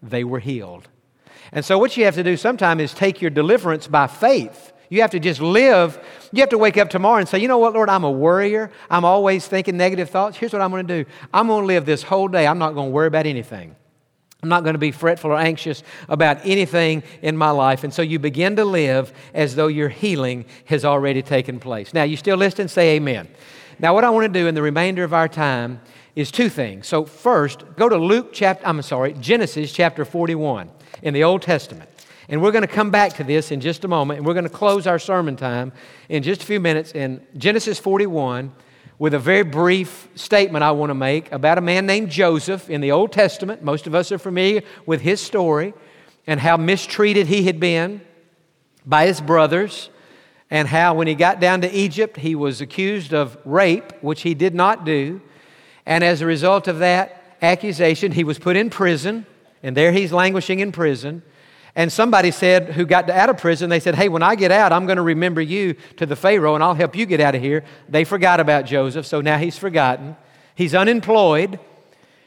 they 0.00 0.22
were 0.22 0.38
healed. 0.38 0.88
And 1.50 1.64
so, 1.64 1.78
what 1.78 1.96
you 1.96 2.04
have 2.04 2.14
to 2.14 2.22
do 2.22 2.36
sometimes 2.36 2.82
is 2.82 2.94
take 2.94 3.20
your 3.20 3.32
deliverance 3.32 3.88
by 3.88 4.06
faith. 4.06 4.72
You 4.90 5.02
have 5.02 5.10
to 5.10 5.20
just 5.20 5.40
live. 5.40 5.98
You 6.32 6.40
have 6.40 6.50
to 6.50 6.58
wake 6.58 6.76
up 6.76 6.90
tomorrow 6.90 7.18
and 7.18 7.28
say, 7.28 7.38
you 7.38 7.48
know 7.48 7.58
what, 7.58 7.74
Lord, 7.74 7.88
I'm 7.88 8.04
a 8.04 8.10
worrier. 8.10 8.70
I'm 8.90 9.04
always 9.04 9.46
thinking 9.46 9.76
negative 9.76 10.10
thoughts. 10.10 10.36
Here's 10.36 10.52
what 10.52 10.62
I'm 10.62 10.70
going 10.70 10.86
to 10.86 11.04
do 11.04 11.10
I'm 11.32 11.48
going 11.48 11.62
to 11.62 11.66
live 11.66 11.84
this 11.86 12.02
whole 12.02 12.28
day. 12.28 12.46
I'm 12.46 12.58
not 12.58 12.74
going 12.74 12.88
to 12.88 12.92
worry 12.92 13.06
about 13.06 13.26
anything. 13.26 13.76
I'm 14.42 14.48
not 14.48 14.62
going 14.62 14.74
to 14.74 14.78
be 14.78 14.92
fretful 14.92 15.32
or 15.32 15.38
anxious 15.38 15.82
about 16.08 16.38
anything 16.44 17.02
in 17.22 17.36
my 17.36 17.50
life. 17.50 17.82
And 17.82 17.92
so 17.92 18.02
you 18.02 18.20
begin 18.20 18.54
to 18.56 18.64
live 18.64 19.12
as 19.34 19.56
though 19.56 19.66
your 19.66 19.88
healing 19.88 20.44
has 20.66 20.84
already 20.84 21.22
taken 21.22 21.58
place. 21.58 21.92
Now, 21.92 22.04
you 22.04 22.16
still 22.16 22.36
listen? 22.36 22.68
Say 22.68 22.96
amen. 22.96 23.28
Now, 23.80 23.94
what 23.94 24.04
I 24.04 24.10
want 24.10 24.32
to 24.32 24.40
do 24.40 24.46
in 24.46 24.54
the 24.54 24.62
remainder 24.62 25.02
of 25.02 25.12
our 25.12 25.26
time 25.26 25.80
is 26.14 26.30
two 26.30 26.48
things. 26.48 26.86
So, 26.86 27.04
first, 27.04 27.64
go 27.76 27.88
to 27.88 27.96
Luke 27.96 28.30
chapter, 28.32 28.64
I'm 28.64 28.80
sorry, 28.82 29.12
Genesis 29.14 29.72
chapter 29.72 30.04
41 30.04 30.70
in 31.02 31.14
the 31.14 31.24
Old 31.24 31.42
Testament. 31.42 31.90
And 32.30 32.42
we're 32.42 32.52
going 32.52 32.62
to 32.62 32.68
come 32.68 32.90
back 32.90 33.14
to 33.14 33.24
this 33.24 33.50
in 33.50 33.62
just 33.62 33.84
a 33.84 33.88
moment, 33.88 34.18
and 34.18 34.26
we're 34.26 34.34
going 34.34 34.44
to 34.44 34.50
close 34.50 34.86
our 34.86 34.98
sermon 34.98 35.34
time 35.34 35.72
in 36.10 36.22
just 36.22 36.42
a 36.42 36.46
few 36.46 36.60
minutes 36.60 36.92
in 36.92 37.26
Genesis 37.38 37.78
41 37.78 38.52
with 38.98 39.14
a 39.14 39.18
very 39.18 39.44
brief 39.44 40.08
statement 40.14 40.62
I 40.62 40.72
want 40.72 40.90
to 40.90 40.94
make 40.94 41.32
about 41.32 41.56
a 41.56 41.62
man 41.62 41.86
named 41.86 42.10
Joseph 42.10 42.68
in 42.68 42.82
the 42.82 42.92
Old 42.92 43.12
Testament. 43.12 43.62
Most 43.62 43.86
of 43.86 43.94
us 43.94 44.12
are 44.12 44.18
familiar 44.18 44.60
with 44.84 45.00
his 45.00 45.22
story 45.22 45.72
and 46.26 46.38
how 46.38 46.58
mistreated 46.58 47.28
he 47.28 47.44
had 47.44 47.58
been 47.58 48.02
by 48.84 49.06
his 49.06 49.22
brothers, 49.22 49.88
and 50.50 50.68
how 50.68 50.94
when 50.94 51.06
he 51.06 51.14
got 51.14 51.40
down 51.40 51.62
to 51.62 51.70
Egypt, 51.72 52.18
he 52.18 52.34
was 52.34 52.60
accused 52.60 53.14
of 53.14 53.38
rape, 53.46 53.92
which 54.02 54.22
he 54.22 54.34
did 54.34 54.54
not 54.54 54.84
do. 54.84 55.20
And 55.86 56.04
as 56.04 56.20
a 56.20 56.26
result 56.26 56.68
of 56.68 56.80
that 56.80 57.36
accusation, 57.40 58.12
he 58.12 58.24
was 58.24 58.38
put 58.38 58.56
in 58.56 58.68
prison, 58.68 59.24
and 59.62 59.74
there 59.74 59.92
he's 59.92 60.12
languishing 60.12 60.60
in 60.60 60.72
prison. 60.72 61.22
And 61.74 61.92
somebody 61.92 62.30
said, 62.30 62.70
who 62.70 62.86
got 62.86 63.08
out 63.10 63.28
of 63.28 63.38
prison, 63.38 63.70
they 63.70 63.80
said, 63.80 63.94
Hey, 63.94 64.08
when 64.08 64.22
I 64.22 64.34
get 64.34 64.50
out, 64.50 64.72
I'm 64.72 64.86
going 64.86 64.96
to 64.96 65.02
remember 65.02 65.40
you 65.40 65.74
to 65.96 66.06
the 66.06 66.16
Pharaoh 66.16 66.54
and 66.54 66.64
I'll 66.64 66.74
help 66.74 66.96
you 66.96 67.06
get 67.06 67.20
out 67.20 67.34
of 67.34 67.42
here. 67.42 67.64
They 67.88 68.04
forgot 68.04 68.40
about 68.40 68.66
Joseph, 68.66 69.06
so 69.06 69.20
now 69.20 69.38
he's 69.38 69.58
forgotten. 69.58 70.16
He's 70.54 70.74
unemployed. 70.74 71.60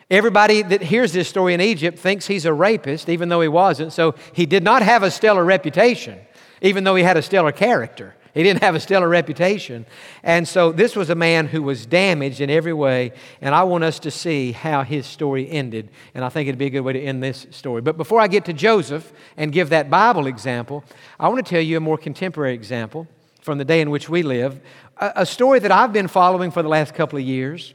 Everybody 0.10 0.62
that 0.62 0.82
hears 0.82 1.14
this 1.14 1.30
story 1.30 1.54
in 1.54 1.62
Egypt 1.62 1.98
thinks 1.98 2.28
he's 2.28 2.46
a 2.46 2.54
rapist, 2.54 3.10
even 3.10 3.30
though 3.30 3.42
he 3.42 3.48
wasn't. 3.48 3.94
So 3.94 4.16
he 4.34 4.46
did 4.46 4.64
not 4.64 4.82
have 4.82 5.04
a 5.04 5.12
stellar 5.12 5.44
reputation, 5.44 6.20
even 6.62 6.84
though 6.84 6.96
he 6.96 7.04
had 7.04 7.18
a 7.18 7.22
stellar 7.22 7.52
character. 7.52 8.16
He 8.34 8.44
didn't 8.44 8.62
have 8.64 8.76
a 8.76 8.80
stellar 8.80 9.10
reputation. 9.10 9.86
And 10.24 10.48
so 10.48 10.72
this 10.72 10.96
was 10.96 11.10
a 11.10 11.16
man 11.16 11.48
who 11.48 11.62
was 11.62 11.86
damaged 11.86 12.40
in 12.40 12.50
every 12.50 12.74
way. 12.74 13.12
And 13.42 13.54
I 13.54 13.64
want 13.64 13.84
us 13.84 14.00
to 14.00 14.12
see 14.12 14.54
how 14.54 14.84
his 14.84 15.06
story 15.06 15.50
ended. 15.50 15.90
And 16.14 16.24
I 16.24 16.30
think 16.30 16.48
it'd 16.48 16.58
be 16.58 16.68
a 16.68 16.70
good 16.70 16.82
way 16.82 16.94
to 16.94 17.02
end 17.02 17.22
this 17.22 17.48
story. 17.52 17.82
But 17.82 17.98
before 17.98 18.22
I 18.22 18.28
get 18.28 18.46
to 18.46 18.54
Joseph 18.54 19.12
and 19.36 19.52
give 19.52 19.70
that 19.70 19.90
Bible 19.90 20.28
example, 20.28 20.84
I 21.20 21.28
want 21.28 21.46
to 21.46 21.50
tell 21.50 21.62
you 21.62 21.78
a 21.78 21.82
more 21.82 21.98
contemporary 21.98 22.54
example 22.54 23.08
from 23.42 23.58
the 23.58 23.66
day 23.66 23.82
in 23.82 23.90
which 23.90 24.08
we 24.08 24.24
live. 24.24 24.62
A, 24.98 25.12
a 25.18 25.26
story 25.26 25.60
that 25.60 25.72
I've 25.72 25.92
been 25.92 26.08
following 26.08 26.52
for 26.52 26.64
the 26.64 26.70
last 26.70 26.94
couple 26.94 27.20
of 27.20 27.26
years. 27.26 27.74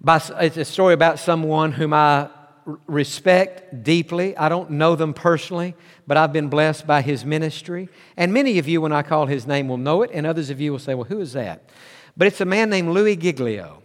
By, 0.00 0.20
it's 0.40 0.56
a 0.56 0.64
story 0.64 0.94
about 0.94 1.18
someone 1.18 1.72
whom 1.72 1.92
I 1.92 2.28
respect 2.86 3.82
deeply. 3.82 4.36
I 4.36 4.48
don't 4.48 4.70
know 4.72 4.96
them 4.96 5.14
personally, 5.14 5.74
but 6.06 6.16
I've 6.16 6.32
been 6.32 6.48
blessed 6.48 6.86
by 6.86 7.02
his 7.02 7.24
ministry. 7.24 7.88
And 8.16 8.32
many 8.32 8.58
of 8.58 8.68
you, 8.68 8.80
when 8.80 8.92
I 8.92 9.02
call 9.02 9.26
his 9.26 9.46
name, 9.46 9.68
will 9.68 9.78
know 9.78 10.02
it, 10.02 10.10
and 10.12 10.26
others 10.26 10.50
of 10.50 10.60
you 10.60 10.72
will 10.72 10.78
say, 10.78 10.94
Well, 10.94 11.04
who 11.04 11.20
is 11.20 11.32
that? 11.32 11.68
But 12.16 12.28
it's 12.28 12.40
a 12.40 12.44
man 12.44 12.70
named 12.70 12.90
Louis 12.90 13.16
Giglio. 13.16 13.82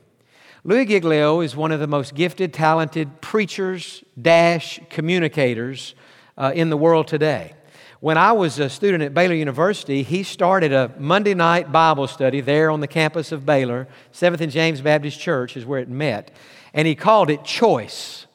Louis 0.64 0.86
Giglio 0.86 1.40
is 1.40 1.56
one 1.56 1.72
of 1.72 1.80
the 1.80 1.88
most 1.88 2.14
gifted, 2.14 2.54
talented 2.54 3.22
preachers, 3.22 4.04
dash 4.22 4.80
communicators 4.90 5.96
uh, 6.38 6.52
in 6.54 6.70
the 6.70 6.78
world 6.78 7.08
today. 7.08 7.54
When 8.00 8.18
I 8.18 8.34
was 8.34 8.60
a 8.60 8.70
student 8.70 9.02
at 9.02 9.16
Baylor 9.16 9.34
University, 9.34 10.04
he 10.04 10.22
started 10.22 10.72
a 10.72 10.94
Monday 11.00 11.34
night 11.34 11.72
Bible 11.72 12.06
study 12.06 12.42
there 12.42 12.70
on 12.70 12.80
the 12.80 12.88
campus 12.88 13.32
of 13.32 13.44
Baylor. 13.44 13.88
Seventh 14.12 14.42
and 14.42 14.52
James 14.52 14.82
Baptist 14.82 15.20
Church 15.20 15.58
is 15.58 15.66
where 15.66 15.80
it 15.80 15.90
met. 15.90 16.30
And 16.76 16.88
he 16.88 16.94
called 16.94 17.32
it 17.32 17.44
Choice. 17.44 18.27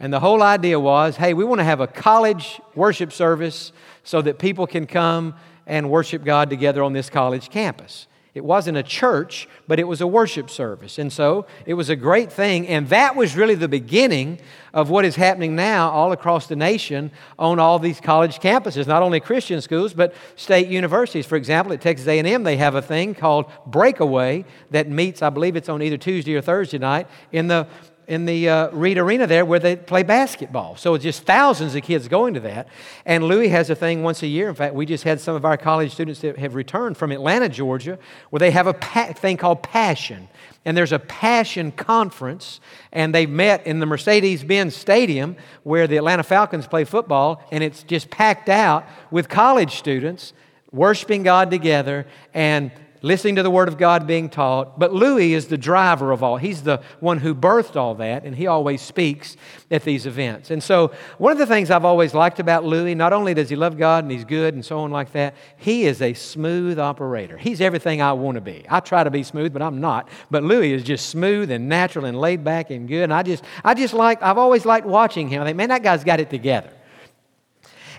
And 0.00 0.12
the 0.12 0.20
whole 0.20 0.42
idea 0.42 0.78
was 0.78 1.16
hey, 1.16 1.34
we 1.34 1.44
want 1.44 1.60
to 1.60 1.64
have 1.64 1.80
a 1.80 1.86
college 1.86 2.60
worship 2.74 3.12
service 3.12 3.72
so 4.04 4.22
that 4.22 4.38
people 4.38 4.66
can 4.66 4.86
come 4.86 5.34
and 5.66 5.90
worship 5.90 6.24
God 6.24 6.50
together 6.50 6.82
on 6.82 6.92
this 6.92 7.10
college 7.10 7.50
campus. 7.50 8.06
It 8.34 8.44
wasn't 8.44 8.78
a 8.78 8.84
church, 8.84 9.48
but 9.66 9.80
it 9.80 9.84
was 9.84 10.00
a 10.00 10.06
worship 10.06 10.48
service. 10.48 10.98
And 10.98 11.12
so 11.12 11.46
it 11.66 11.74
was 11.74 11.88
a 11.88 11.96
great 11.96 12.30
thing. 12.30 12.68
And 12.68 12.88
that 12.90 13.16
was 13.16 13.34
really 13.34 13.56
the 13.56 13.68
beginning 13.68 14.38
of 14.72 14.90
what 14.90 15.04
is 15.04 15.16
happening 15.16 15.56
now 15.56 15.90
all 15.90 16.12
across 16.12 16.46
the 16.46 16.54
nation 16.54 17.10
on 17.36 17.58
all 17.58 17.80
these 17.80 18.00
college 18.00 18.38
campuses, 18.38 18.86
not 18.86 19.02
only 19.02 19.18
Christian 19.18 19.60
schools, 19.60 19.92
but 19.92 20.14
state 20.36 20.68
universities. 20.68 21.26
For 21.26 21.34
example, 21.34 21.72
at 21.72 21.80
Texas 21.80 22.06
A&M, 22.06 22.44
they 22.44 22.58
have 22.58 22.76
a 22.76 22.82
thing 22.82 23.12
called 23.12 23.50
Breakaway 23.66 24.44
that 24.70 24.88
meets, 24.88 25.20
I 25.20 25.30
believe 25.30 25.56
it's 25.56 25.68
on 25.68 25.82
either 25.82 25.96
Tuesday 25.96 26.36
or 26.36 26.40
Thursday 26.40 26.78
night, 26.78 27.08
in 27.32 27.48
the 27.48 27.66
in 28.08 28.24
the 28.24 28.48
uh, 28.48 28.70
Reed 28.70 28.96
Arena 28.96 29.26
there 29.26 29.44
where 29.44 29.58
they 29.58 29.76
play 29.76 30.02
basketball. 30.02 30.76
So 30.76 30.94
it's 30.94 31.04
just 31.04 31.24
thousands 31.24 31.74
of 31.74 31.82
kids 31.82 32.08
going 32.08 32.32
to 32.34 32.40
that. 32.40 32.66
And 33.04 33.22
Louis 33.24 33.48
has 33.50 33.68
a 33.68 33.74
thing 33.74 34.02
once 34.02 34.22
a 34.22 34.26
year. 34.26 34.48
In 34.48 34.54
fact, 34.54 34.74
we 34.74 34.86
just 34.86 35.04
had 35.04 35.20
some 35.20 35.36
of 35.36 35.44
our 35.44 35.58
college 35.58 35.92
students 35.92 36.20
that 36.22 36.38
have 36.38 36.54
returned 36.54 36.96
from 36.96 37.12
Atlanta, 37.12 37.50
Georgia, 37.50 37.98
where 38.30 38.40
they 38.40 38.50
have 38.50 38.66
a 38.66 38.72
pa- 38.72 39.12
thing 39.12 39.36
called 39.36 39.62
Passion. 39.62 40.28
And 40.64 40.74
there's 40.74 40.92
a 40.92 40.98
Passion 40.98 41.70
conference, 41.70 42.60
and 42.92 43.14
they 43.14 43.26
met 43.26 43.66
in 43.66 43.78
the 43.78 43.86
Mercedes 43.86 44.42
Benz 44.42 44.74
Stadium 44.74 45.36
where 45.62 45.86
the 45.86 45.98
Atlanta 45.98 46.22
Falcons 46.22 46.66
play 46.66 46.84
football, 46.84 47.42
and 47.52 47.62
it's 47.62 47.82
just 47.82 48.08
packed 48.08 48.48
out 48.48 48.86
with 49.10 49.28
college 49.28 49.76
students 49.76 50.32
worshiping 50.72 51.22
God 51.22 51.50
together 51.50 52.06
and 52.32 52.70
listening 53.02 53.36
to 53.36 53.42
the 53.42 53.50
Word 53.50 53.68
of 53.68 53.78
God 53.78 54.06
being 54.06 54.28
taught. 54.28 54.78
But 54.78 54.92
Louis 54.92 55.34
is 55.34 55.46
the 55.48 55.58
driver 55.58 56.12
of 56.12 56.22
all. 56.22 56.36
He's 56.36 56.62
the 56.62 56.82
one 57.00 57.18
who 57.18 57.34
birthed 57.34 57.76
all 57.76 57.94
that, 57.96 58.24
and 58.24 58.34
he 58.34 58.46
always 58.46 58.82
speaks 58.82 59.36
at 59.70 59.84
these 59.84 60.06
events. 60.06 60.50
And 60.50 60.62
so, 60.62 60.92
one 61.18 61.32
of 61.32 61.38
the 61.38 61.46
things 61.46 61.70
I've 61.70 61.84
always 61.84 62.14
liked 62.14 62.40
about 62.40 62.64
Louis, 62.64 62.94
not 62.94 63.12
only 63.12 63.34
does 63.34 63.48
he 63.48 63.56
love 63.56 63.76
God 63.76 64.04
and 64.04 64.10
he's 64.10 64.24
good 64.24 64.54
and 64.54 64.64
so 64.64 64.80
on 64.80 64.90
like 64.90 65.12
that, 65.12 65.34
he 65.56 65.84
is 65.84 66.02
a 66.02 66.14
smooth 66.14 66.78
operator. 66.78 67.36
He's 67.36 67.60
everything 67.60 68.02
I 68.02 68.12
want 68.12 68.36
to 68.36 68.40
be. 68.40 68.64
I 68.68 68.80
try 68.80 69.04
to 69.04 69.10
be 69.10 69.22
smooth, 69.22 69.52
but 69.52 69.62
I'm 69.62 69.80
not. 69.80 70.08
But 70.30 70.42
Louis 70.42 70.72
is 70.72 70.82
just 70.82 71.08
smooth 71.08 71.50
and 71.50 71.68
natural 71.68 72.04
and 72.04 72.18
laid 72.18 72.44
back 72.44 72.70
and 72.70 72.88
good. 72.88 73.04
And 73.04 73.14
I 73.14 73.22
just, 73.22 73.44
I 73.64 73.74
just 73.74 73.94
like, 73.94 74.22
I've 74.22 74.38
always 74.38 74.64
liked 74.64 74.86
watching 74.86 75.28
him. 75.28 75.42
I 75.42 75.46
think, 75.46 75.56
man, 75.56 75.68
that 75.68 75.82
guy's 75.82 76.04
got 76.04 76.20
it 76.20 76.30
together. 76.30 76.72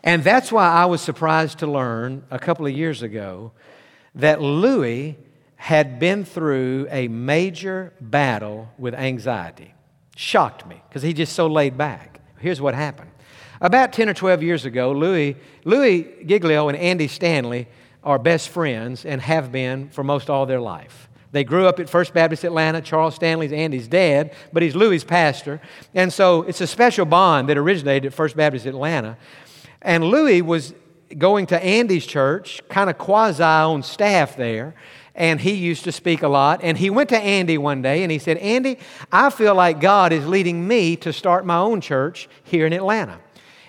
And 0.03 0.24
that's 0.24 0.51
why 0.51 0.68
I 0.68 0.86
was 0.86 1.01
surprised 1.01 1.60
to 1.60 1.68
learn 1.68 2.24
a 2.32 2.39
couple 2.39 2.65
of 2.65 2.72
years 2.72 3.01
ago 3.01 3.51
that 4.16 4.42
Louis 4.42 5.18
had 5.56 6.00
been 6.00 6.24
through 6.24 6.88
a 6.89 7.08
major 7.08 7.94
battle 8.00 8.70
with 8.78 8.94
anxiety. 8.94 9.74
Shocked 10.16 10.66
me 10.66 10.82
because 10.88 11.01
he 11.01 11.13
just 11.13 11.34
so 11.34 11.48
laid 11.48 11.78
back. 11.78 12.22
Here's 12.39 12.62
what 12.62 12.75
happened. 12.75 13.12
About 13.62 13.92
10 13.92 14.08
or 14.08 14.13
12 14.13 14.42
years 14.42 14.66
ago, 14.66 14.92
Louis, 14.94 15.36
Louis 15.66 16.08
Giglio 16.25 16.70
and 16.70 16.78
Andy 16.78 17.08
Stanley 17.10 17.68
are 18.04 18.18
best 18.18 18.50
friends 18.50 19.06
and 19.06 19.22
have 19.22 19.51
been 19.51 19.89
for 19.89 20.04
most 20.04 20.30
all 20.30 20.46
their 20.46 20.62
life. 20.62 21.10
They 21.32 21.44
grew 21.44 21.68
up 21.68 21.80
at 21.80 21.89
First 21.89 22.13
Baptist 22.13 22.44
Atlanta. 22.44 22.82
Charles 22.82 23.16
Stanley's 23.16 23.51
Andy's 23.51 23.88
dad, 23.88 24.34
but 24.51 24.63
he's 24.63 24.75
Louis's 24.75 25.04
pastor. 25.04 25.62
And 25.94 26.12
so 26.12 26.44
it's 26.44 26.62
a 26.62 26.68
special 26.68 27.06
bond 27.06 27.50
that 27.50 27.58
originated 27.58 28.08
at 28.08 28.13
First 28.13 28.36
Baptist 28.36 28.66
Atlanta. 28.66 29.18
And 29.82 30.06
Louis 30.06 30.42
was 30.42 30.74
going 31.18 31.48
to 31.48 31.63
Andy's 31.63 32.06
church, 32.06 32.62
kind 32.70 32.89
of 32.89 32.98
quasi 32.98 33.44
on 33.44 33.84
staff 33.84 34.36
there, 34.36 34.75
and 35.16 35.39
he 35.42 35.54
used 35.54 35.84
to 35.84 35.92
speak 35.92 36.24
a 36.24 36.28
lot. 36.28 36.62
And 36.63 36.78
he 36.78 36.89
went 36.89 37.10
to 37.10 37.18
Andy 37.18 37.58
one 37.58 37.82
day 37.82 38.04
and 38.04 38.12
he 38.12 38.20
said, 38.20 38.38
Andy, 38.38 38.80
I 39.12 39.30
feel 39.30 39.54
like 39.54 39.82
God 39.82 40.13
is 40.13 40.25
leading 40.28 40.68
me 40.68 40.96
to 40.98 41.12
start 41.12 41.46
my 41.46 41.58
own 41.58 41.82
church 41.82 42.30
here 42.44 42.66
in 42.66 42.74
Atlanta. 42.74 43.20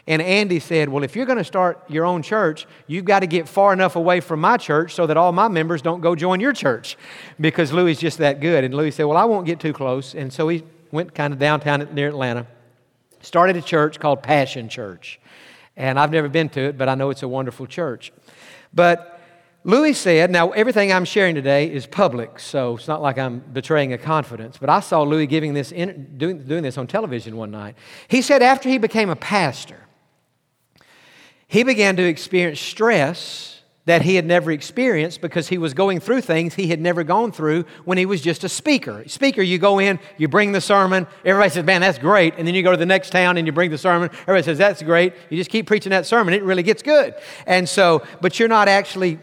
And 0.07 0.23
Andy 0.23 0.61
said, 0.61 0.89
Well, 0.89 1.05
if 1.05 1.15
you're 1.15 1.27
going 1.27 1.39
to 1.39 1.45
start 1.45 1.83
your 1.89 2.05
own 2.05 2.23
church, 2.23 2.67
you've 2.87 3.05
got 3.05 3.21
to 3.21 3.27
get 3.27 3.49
far 3.49 3.73
enough 3.73 3.97
away 3.97 4.21
from 4.21 4.41
my 4.41 4.57
church 4.57 4.95
so 4.95 5.07
that 5.07 5.17
all 5.17 5.33
my 5.33 5.49
members 5.49 5.83
don't 5.83 6.01
go 6.01 6.15
join 6.15 6.41
your 6.41 6.53
church 6.53 6.97
because 7.41 7.73
Louis 7.73 7.97
just 7.97 8.19
that 8.19 8.41
good. 8.41 8.65
And 8.65 8.75
Louis 8.75 8.93
said, 8.93 9.05
Well, 9.05 9.17
I 9.17 9.25
won't 9.25 9.47
get 9.47 9.61
too 9.61 9.73
close. 9.73 10.15
And 10.15 10.33
so 10.33 10.49
he 10.49 10.65
went 10.91 11.15
kind 11.15 11.33
of 11.33 11.39
downtown 11.39 11.87
near 11.93 12.09
Atlanta, 12.09 12.47
started 13.21 13.57
a 13.57 13.63
church 13.63 14.01
called 14.01 14.23
Passion 14.23 14.69
Church. 14.69 15.21
And 15.77 15.99
I've 15.99 16.11
never 16.11 16.29
been 16.29 16.49
to 16.51 16.61
it, 16.61 16.79
but 16.79 16.89
I 16.89 16.95
know 16.95 17.11
it's 17.11 17.23
a 17.23 17.29
wonderful 17.29 17.67
church. 17.67 18.13
But 18.73 19.21
Louis 19.63 19.93
said, 19.93 20.31
now 20.31 20.51
everything 20.51 20.91
I'm 20.93 21.05
sharing 21.05 21.35
today 21.35 21.71
is 21.71 21.87
public, 21.87 22.39
so 22.39 22.77
it's 22.77 22.89
not 22.89 23.03
like 23.03 23.19
I'm 23.19 23.41
betraying 23.41 23.93
a 23.93 23.99
confidence, 23.99 24.57
but 24.59 24.71
I 24.71 24.81
saw 24.81 25.03
Louis 25.03 25.27
giving 25.27 25.53
this 25.53 25.71
in, 25.71 26.17
doing, 26.17 26.45
doing 26.45 26.63
this 26.63 26.79
on 26.79 26.87
television 26.87 27.37
one 27.37 27.51
night. 27.51 27.77
He 28.09 28.23
said 28.23 28.43
after 28.43 28.69
he 28.69 28.79
became 28.79 29.11
a 29.11 29.17
pastor, 29.17 29.87
he 31.47 31.63
began 31.63 31.97
to 31.97 32.03
experience 32.03 32.61
stress 32.61 33.60
that 33.87 34.03
he 34.03 34.15
had 34.15 34.27
never 34.27 34.53
experienced 34.53 35.21
because 35.21 35.49
he 35.49 35.57
was 35.57 35.73
going 35.73 36.01
through 36.01 36.21
things 36.21 36.55
he 36.55 36.69
had 36.69 36.81
never 36.81 37.03
gone 37.03 37.33
through 37.33 37.65
when 37.85 37.97
he 37.97 38.05
was 38.05 38.21
just 38.21 38.45
a 38.45 38.49
speaker. 38.49 39.03
Speaker, 39.09 39.43
you 39.43 39.59
go 39.59 39.79
in, 39.79 39.99
you 40.19 40.29
bring 40.29 40.53
the 40.53 40.61
sermon, 40.61 41.07
everybody 41.25 41.51
says, 41.51 41.65
Man, 41.65 41.81
that's 41.81 41.99
great. 41.99 42.35
And 42.37 42.47
then 42.47 42.55
you 42.55 42.63
go 42.63 42.71
to 42.71 42.77
the 42.77 42.87
next 42.87 43.11
town 43.11 43.37
and 43.37 43.47
you 43.47 43.53
bring 43.53 43.71
the 43.71 43.79
sermon, 43.79 44.11
everybody 44.23 44.43
says, 44.43 44.59
That's 44.59 44.83
great. 44.83 45.15
You 45.31 45.37
just 45.37 45.51
keep 45.51 45.67
preaching 45.67 45.91
that 45.91 46.07
sermon, 46.07 46.35
it 46.35 46.43
really 46.43 46.63
gets 46.63 46.83
good. 46.83 47.15
And 47.47 47.69
so, 47.69 48.03
but 48.21 48.39
you're 48.39 48.49
not 48.49 48.69
actually 48.69 49.19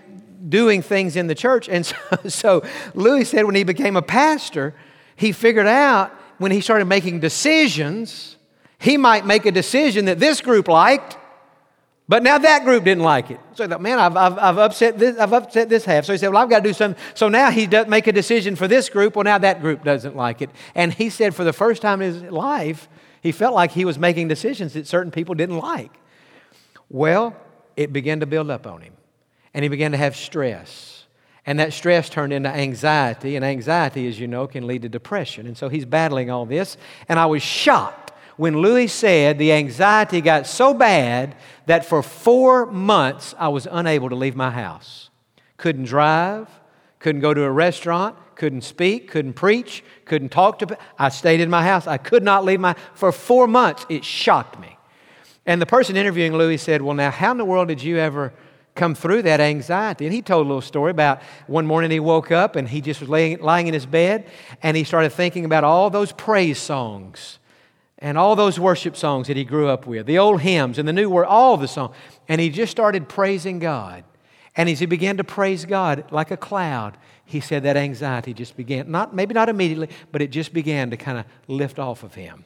doing 0.49 0.81
things 0.81 1.15
in 1.15 1.27
the 1.27 1.35
church. 1.35 1.69
And 1.69 1.85
so, 1.85 1.95
so 2.27 2.63
Louis 2.95 3.25
said 3.25 3.45
when 3.45 3.55
he 3.55 3.63
became 3.63 3.95
a 3.95 4.01
pastor, 4.01 4.73
he 5.15 5.31
figured 5.31 5.67
out 5.67 6.11
when 6.39 6.51
he 6.51 6.61
started 6.61 6.85
making 6.85 7.19
decisions, 7.19 8.37
he 8.79 8.97
might 8.97 9.25
make 9.25 9.45
a 9.45 9.51
decision 9.51 10.05
that 10.05 10.19
this 10.19 10.41
group 10.41 10.67
liked 10.67 11.17
but 12.09 12.23
now 12.23 12.37
that 12.37 12.63
group 12.63 12.85
didn't 12.85 13.03
like 13.03 13.31
it. 13.31 13.39
So 13.53 13.63
he 13.63 13.69
thought, 13.69 13.81
man, 13.81 13.99
I've, 13.99 14.15
I've, 14.15 14.37
I've, 14.37 14.57
upset 14.57 14.97
this, 14.97 15.17
I've 15.17 15.33
upset 15.33 15.67
this 15.67 15.83
half. 15.83 16.05
So 16.05 16.13
he 16.13 16.17
said, 16.17 16.29
well, 16.29 16.41
I've 16.41 16.49
got 16.49 16.63
to 16.63 16.69
do 16.69 16.73
something. 16.73 17.01
So 17.15 17.27
now 17.27 17.51
he 17.51 17.67
does 17.67 17.87
make 17.87 18.07
a 18.07 18.13
decision 18.13 18.55
for 18.55 18.67
this 18.67 18.87
group. 18.87 19.15
Well, 19.15 19.23
now 19.23 19.37
that 19.37 19.61
group 19.61 19.83
doesn't 19.83 20.15
like 20.15 20.41
it. 20.41 20.49
And 20.73 20.93
he 20.93 21.09
said 21.09 21.35
for 21.35 21.43
the 21.43 21.51
first 21.51 21.81
time 21.81 22.01
in 22.01 22.13
his 22.13 22.23
life, 22.31 22.87
he 23.21 23.33
felt 23.33 23.53
like 23.53 23.71
he 23.71 23.83
was 23.83 23.99
making 23.99 24.29
decisions 24.29 24.73
that 24.73 24.87
certain 24.87 25.11
people 25.11 25.35
didn't 25.35 25.57
like. 25.57 25.91
Well, 26.89 27.35
it 27.75 27.91
began 27.91 28.21
to 28.21 28.25
build 28.25 28.49
up 28.49 28.65
on 28.65 28.81
him. 28.81 28.93
And 29.53 29.63
he 29.63 29.69
began 29.69 29.91
to 29.91 29.97
have 29.97 30.15
stress. 30.15 31.05
And 31.45 31.59
that 31.59 31.73
stress 31.73 32.09
turned 32.09 32.31
into 32.31 32.49
anxiety. 32.49 33.35
And 33.35 33.43
anxiety, 33.43 34.07
as 34.07 34.17
you 34.17 34.27
know, 34.27 34.47
can 34.47 34.65
lead 34.65 34.83
to 34.83 34.89
depression. 34.89 35.45
And 35.45 35.57
so 35.57 35.67
he's 35.67 35.85
battling 35.85 36.29
all 36.29 36.45
this. 36.45 36.77
And 37.09 37.19
I 37.19 37.25
was 37.25 37.43
shocked 37.43 38.06
when 38.37 38.57
Louis 38.61 38.87
said 38.87 39.37
the 39.37 39.51
anxiety 39.51 40.21
got 40.21 40.47
so 40.47 40.73
bad 40.73 41.35
that 41.65 41.85
for 41.85 42.01
four 42.01 42.67
months 42.67 43.35
I 43.37 43.49
was 43.49 43.67
unable 43.69 44.09
to 44.09 44.15
leave 44.15 44.35
my 44.35 44.51
house. 44.51 45.09
Couldn't 45.57 45.85
drive, 45.85 46.47
couldn't 46.99 47.21
go 47.21 47.33
to 47.33 47.43
a 47.43 47.51
restaurant, 47.51 48.15
couldn't 48.35 48.61
speak, 48.61 49.09
couldn't 49.09 49.33
preach, 49.33 49.83
couldn't 50.05 50.29
talk 50.29 50.59
to. 50.59 50.77
I 50.97 51.09
stayed 51.09 51.41
in 51.41 51.49
my 51.49 51.63
house. 51.63 51.87
I 51.87 51.97
could 51.97 52.23
not 52.23 52.45
leave 52.45 52.59
my. 52.59 52.75
For 52.93 53.11
four 53.11 53.47
months, 53.47 53.85
it 53.89 54.05
shocked 54.05 54.59
me. 54.59 54.77
And 55.45 55.61
the 55.61 55.65
person 55.65 55.97
interviewing 55.97 56.35
Louis 56.35 56.57
said, 56.57 56.81
"Well, 56.81 56.93
now, 56.93 57.09
how 57.09 57.31
in 57.31 57.37
the 57.37 57.45
world 57.45 57.67
did 57.67 57.81
you 57.81 57.97
ever?" 57.97 58.33
come 58.75 58.93
through 58.93 59.23
that 59.23 59.39
anxiety. 59.39 60.05
And 60.05 60.13
he 60.13 60.21
told 60.21 60.45
a 60.45 60.47
little 60.47 60.61
story 60.61 60.91
about 60.91 61.23
one 61.47 61.65
morning 61.65 61.89
he 61.89 61.99
woke 61.99 62.31
up 62.31 62.55
and 62.55 62.69
he 62.69 62.79
just 62.79 63.01
was 63.01 63.09
laying, 63.09 63.39
lying 63.39 63.65
in 63.65 63.73
his 63.73 63.87
bed 63.87 64.29
and 64.61 64.77
he 64.77 64.83
started 64.83 65.09
thinking 65.09 65.45
about 65.45 65.63
all 65.63 65.89
those 65.89 66.11
praise 66.11 66.59
songs 66.59 67.39
and 67.99 68.17
all 68.17 68.35
those 68.35 68.59
worship 68.59 68.95
songs 68.95 69.27
that 69.27 69.37
he 69.37 69.43
grew 69.43 69.67
up 69.67 69.87
with, 69.87 70.05
the 70.05 70.17
old 70.17 70.41
hymns 70.41 70.77
and 70.77 70.87
the 70.87 70.93
new 70.93 71.09
word, 71.09 71.25
all 71.25 71.57
the 71.57 71.67
songs. 71.67 71.95
And 72.27 72.39
he 72.39 72.49
just 72.49 72.71
started 72.71 73.09
praising 73.09 73.59
God. 73.59 74.03
And 74.55 74.69
as 74.69 74.79
he 74.79 74.85
began 74.85 75.17
to 75.17 75.23
praise 75.23 75.65
God 75.65 76.05
like 76.11 76.31
a 76.31 76.37
cloud, 76.37 76.97
he 77.25 77.39
said 77.39 77.63
that 77.63 77.77
anxiety 77.77 78.33
just 78.33 78.55
began, 78.55 78.89
not, 78.89 79.13
maybe 79.13 79.33
not 79.33 79.49
immediately, 79.49 79.89
but 80.11 80.21
it 80.21 80.31
just 80.31 80.53
began 80.53 80.89
to 80.91 80.97
kind 80.97 81.19
of 81.19 81.25
lift 81.47 81.77
off 81.77 82.03
of 82.03 82.15
him. 82.15 82.45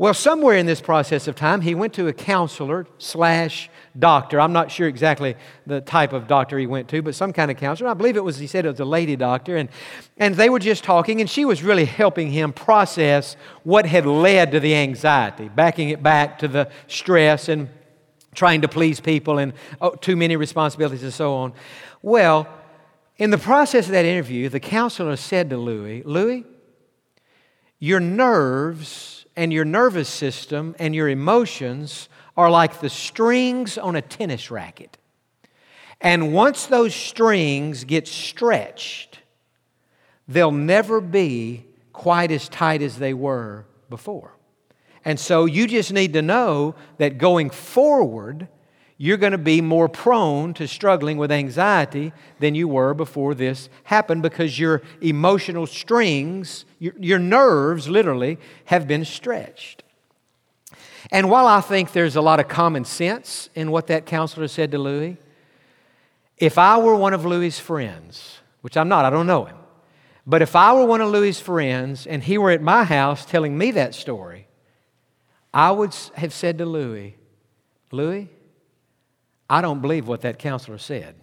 Well, 0.00 0.14
somewhere 0.14 0.56
in 0.56 0.64
this 0.64 0.80
process 0.80 1.28
of 1.28 1.34
time, 1.34 1.60
he 1.60 1.74
went 1.74 1.92
to 1.92 2.08
a 2.08 2.14
counselor 2.14 2.86
slash 2.96 3.68
doctor. 3.98 4.40
I'm 4.40 4.54
not 4.54 4.70
sure 4.70 4.88
exactly 4.88 5.36
the 5.66 5.82
type 5.82 6.14
of 6.14 6.26
doctor 6.26 6.58
he 6.58 6.66
went 6.66 6.88
to, 6.88 7.02
but 7.02 7.14
some 7.14 7.34
kind 7.34 7.50
of 7.50 7.58
counselor. 7.58 7.90
I 7.90 7.92
believe 7.92 8.16
it 8.16 8.24
was, 8.24 8.38
he 8.38 8.46
said 8.46 8.64
it 8.64 8.70
was 8.70 8.80
a 8.80 8.86
lady 8.86 9.14
doctor. 9.14 9.58
And, 9.58 9.68
and 10.16 10.36
they 10.36 10.48
were 10.48 10.58
just 10.58 10.84
talking, 10.84 11.20
and 11.20 11.28
she 11.28 11.44
was 11.44 11.62
really 11.62 11.84
helping 11.84 12.30
him 12.30 12.54
process 12.54 13.36
what 13.62 13.84
had 13.84 14.06
led 14.06 14.52
to 14.52 14.60
the 14.60 14.74
anxiety, 14.74 15.50
backing 15.50 15.90
it 15.90 16.02
back 16.02 16.38
to 16.38 16.48
the 16.48 16.70
stress 16.86 17.50
and 17.50 17.68
trying 18.34 18.62
to 18.62 18.68
please 18.68 19.00
people 19.00 19.36
and 19.36 19.52
oh, 19.82 19.90
too 19.90 20.16
many 20.16 20.34
responsibilities 20.34 21.02
and 21.02 21.12
so 21.12 21.34
on. 21.34 21.52
Well, 22.00 22.48
in 23.18 23.28
the 23.28 23.36
process 23.36 23.84
of 23.84 23.92
that 23.92 24.06
interview, 24.06 24.48
the 24.48 24.60
counselor 24.60 25.16
said 25.16 25.50
to 25.50 25.58
Louis, 25.58 26.02
Louis, 26.04 26.46
your 27.78 28.00
nerves 28.00 29.19
and 29.40 29.54
your 29.54 29.64
nervous 29.64 30.10
system 30.10 30.76
and 30.78 30.94
your 30.94 31.08
emotions 31.08 32.10
are 32.36 32.50
like 32.50 32.80
the 32.80 32.90
strings 32.90 33.78
on 33.78 33.96
a 33.96 34.02
tennis 34.02 34.50
racket. 34.50 34.98
And 35.98 36.34
once 36.34 36.66
those 36.66 36.94
strings 36.94 37.84
get 37.84 38.06
stretched, 38.06 39.20
they'll 40.28 40.52
never 40.52 41.00
be 41.00 41.64
quite 41.94 42.30
as 42.30 42.50
tight 42.50 42.82
as 42.82 42.98
they 42.98 43.14
were 43.14 43.64
before. 43.88 44.36
And 45.06 45.18
so 45.18 45.46
you 45.46 45.66
just 45.66 45.90
need 45.90 46.12
to 46.12 46.20
know 46.20 46.74
that 46.98 47.16
going 47.16 47.48
forward, 47.48 48.46
you're 49.02 49.16
going 49.16 49.32
to 49.32 49.38
be 49.38 49.62
more 49.62 49.88
prone 49.88 50.52
to 50.52 50.68
struggling 50.68 51.16
with 51.16 51.32
anxiety 51.32 52.12
than 52.38 52.54
you 52.54 52.68
were 52.68 52.92
before 52.92 53.34
this 53.34 53.70
happened 53.84 54.20
because 54.20 54.58
your 54.58 54.82
emotional 55.00 55.66
strings, 55.66 56.66
your, 56.78 56.92
your 56.98 57.18
nerves 57.18 57.88
literally, 57.88 58.38
have 58.66 58.86
been 58.86 59.02
stretched. 59.06 59.82
And 61.10 61.30
while 61.30 61.46
I 61.46 61.62
think 61.62 61.92
there's 61.92 62.14
a 62.14 62.20
lot 62.20 62.40
of 62.40 62.48
common 62.48 62.84
sense 62.84 63.48
in 63.54 63.70
what 63.70 63.86
that 63.86 64.04
counselor 64.04 64.48
said 64.48 64.70
to 64.72 64.78
Louis, 64.78 65.16
if 66.36 66.58
I 66.58 66.76
were 66.76 66.94
one 66.94 67.14
of 67.14 67.24
Louis's 67.24 67.58
friends, 67.58 68.40
which 68.60 68.76
I'm 68.76 68.90
not, 68.90 69.06
I 69.06 69.10
don't 69.10 69.26
know 69.26 69.46
him, 69.46 69.56
but 70.26 70.42
if 70.42 70.54
I 70.54 70.74
were 70.74 70.84
one 70.84 71.00
of 71.00 71.08
Louis's 71.08 71.40
friends 71.40 72.06
and 72.06 72.22
he 72.22 72.36
were 72.36 72.50
at 72.50 72.60
my 72.60 72.84
house 72.84 73.24
telling 73.24 73.56
me 73.56 73.70
that 73.70 73.94
story, 73.94 74.46
I 75.54 75.70
would 75.70 75.94
have 76.16 76.34
said 76.34 76.58
to 76.58 76.66
Louis, 76.66 77.16
Louis, 77.92 78.28
I 79.50 79.60
don't 79.60 79.82
believe 79.82 80.06
what 80.06 80.20
that 80.20 80.38
counselor 80.38 80.78
said. 80.78 81.16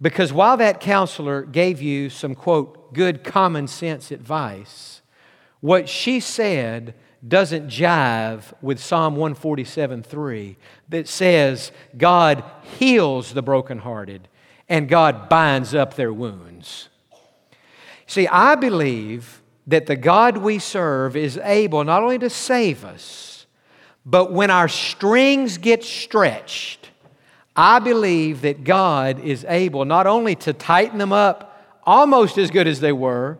Because 0.00 0.32
while 0.32 0.56
that 0.56 0.80
counselor 0.80 1.42
gave 1.42 1.80
you 1.80 2.10
some, 2.10 2.34
quote, 2.34 2.92
good 2.92 3.22
common 3.22 3.68
sense 3.68 4.10
advice, 4.10 5.00
what 5.60 5.88
she 5.88 6.18
said 6.18 6.94
doesn't 7.26 7.68
jive 7.68 8.52
with 8.60 8.80
Psalm 8.80 9.14
147 9.14 10.02
3 10.02 10.56
that 10.88 11.06
says 11.06 11.70
God 11.96 12.42
heals 12.78 13.32
the 13.32 13.42
brokenhearted 13.42 14.26
and 14.68 14.88
God 14.88 15.28
binds 15.28 15.72
up 15.72 15.94
their 15.94 16.12
wounds. 16.12 16.88
See, 18.08 18.26
I 18.26 18.56
believe 18.56 19.40
that 19.68 19.86
the 19.86 19.94
God 19.94 20.38
we 20.38 20.58
serve 20.58 21.14
is 21.14 21.38
able 21.38 21.84
not 21.84 22.02
only 22.02 22.18
to 22.18 22.28
save 22.28 22.84
us, 22.84 23.41
but 24.04 24.32
when 24.32 24.50
our 24.50 24.68
strings 24.68 25.58
get 25.58 25.84
stretched, 25.84 26.90
I 27.54 27.78
believe 27.78 28.42
that 28.42 28.64
God 28.64 29.20
is 29.20 29.44
able 29.48 29.84
not 29.84 30.06
only 30.06 30.34
to 30.36 30.52
tighten 30.52 30.98
them 30.98 31.12
up 31.12 31.80
almost 31.84 32.38
as 32.38 32.50
good 32.50 32.66
as 32.66 32.80
they 32.80 32.92
were, 32.92 33.38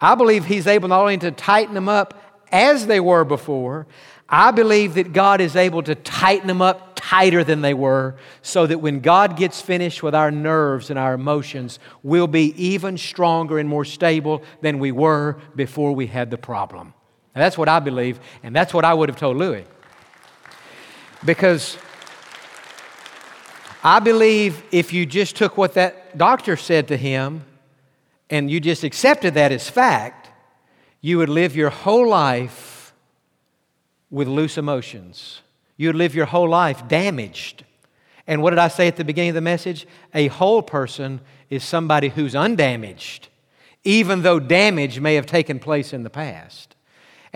I 0.00 0.14
believe 0.14 0.44
He's 0.44 0.66
able 0.66 0.88
not 0.88 1.00
only 1.00 1.18
to 1.18 1.30
tighten 1.30 1.74
them 1.74 1.88
up 1.88 2.42
as 2.52 2.86
they 2.86 3.00
were 3.00 3.24
before, 3.24 3.86
I 4.28 4.50
believe 4.50 4.94
that 4.94 5.12
God 5.12 5.40
is 5.40 5.56
able 5.56 5.82
to 5.84 5.94
tighten 5.94 6.48
them 6.48 6.60
up 6.60 6.92
tighter 6.96 7.44
than 7.44 7.62
they 7.62 7.74
were 7.74 8.16
so 8.42 8.66
that 8.66 8.78
when 8.78 9.00
God 9.00 9.36
gets 9.36 9.60
finished 9.60 10.02
with 10.02 10.14
our 10.14 10.30
nerves 10.30 10.90
and 10.90 10.98
our 10.98 11.14
emotions, 11.14 11.78
we'll 12.02 12.26
be 12.26 12.52
even 12.62 12.98
stronger 12.98 13.58
and 13.58 13.68
more 13.68 13.84
stable 13.84 14.42
than 14.60 14.80
we 14.80 14.90
were 14.90 15.38
before 15.54 15.92
we 15.92 16.08
had 16.08 16.30
the 16.30 16.38
problem. 16.38 16.92
And 17.34 17.42
that's 17.42 17.56
what 17.56 17.68
I 17.68 17.80
believe, 17.80 18.18
and 18.42 18.54
that's 18.54 18.74
what 18.74 18.84
I 18.84 18.92
would 18.94 19.08
have 19.08 19.18
told 19.18 19.36
Louis. 19.36 19.64
Because 21.24 21.78
I 23.82 24.00
believe 24.00 24.62
if 24.72 24.92
you 24.92 25.06
just 25.06 25.36
took 25.36 25.56
what 25.56 25.74
that 25.74 26.18
doctor 26.18 26.56
said 26.56 26.88
to 26.88 26.96
him 26.96 27.44
and 28.30 28.50
you 28.50 28.60
just 28.60 28.84
accepted 28.84 29.34
that 29.34 29.52
as 29.52 29.68
fact, 29.68 30.30
you 31.00 31.18
would 31.18 31.28
live 31.28 31.54
your 31.54 31.70
whole 31.70 32.08
life 32.08 32.92
with 34.10 34.28
loose 34.28 34.58
emotions. 34.58 35.42
You 35.76 35.88
would 35.88 35.96
live 35.96 36.14
your 36.14 36.26
whole 36.26 36.48
life 36.48 36.88
damaged. 36.88 37.64
And 38.26 38.42
what 38.42 38.50
did 38.50 38.58
I 38.58 38.68
say 38.68 38.88
at 38.88 38.96
the 38.96 39.04
beginning 39.04 39.30
of 39.30 39.34
the 39.34 39.40
message? 39.40 39.86
A 40.14 40.28
whole 40.28 40.62
person 40.62 41.20
is 41.50 41.62
somebody 41.62 42.08
who's 42.08 42.34
undamaged, 42.34 43.28
even 43.84 44.22
though 44.22 44.40
damage 44.40 45.00
may 45.00 45.14
have 45.14 45.26
taken 45.26 45.58
place 45.58 45.92
in 45.92 46.02
the 46.02 46.10
past. 46.10 46.75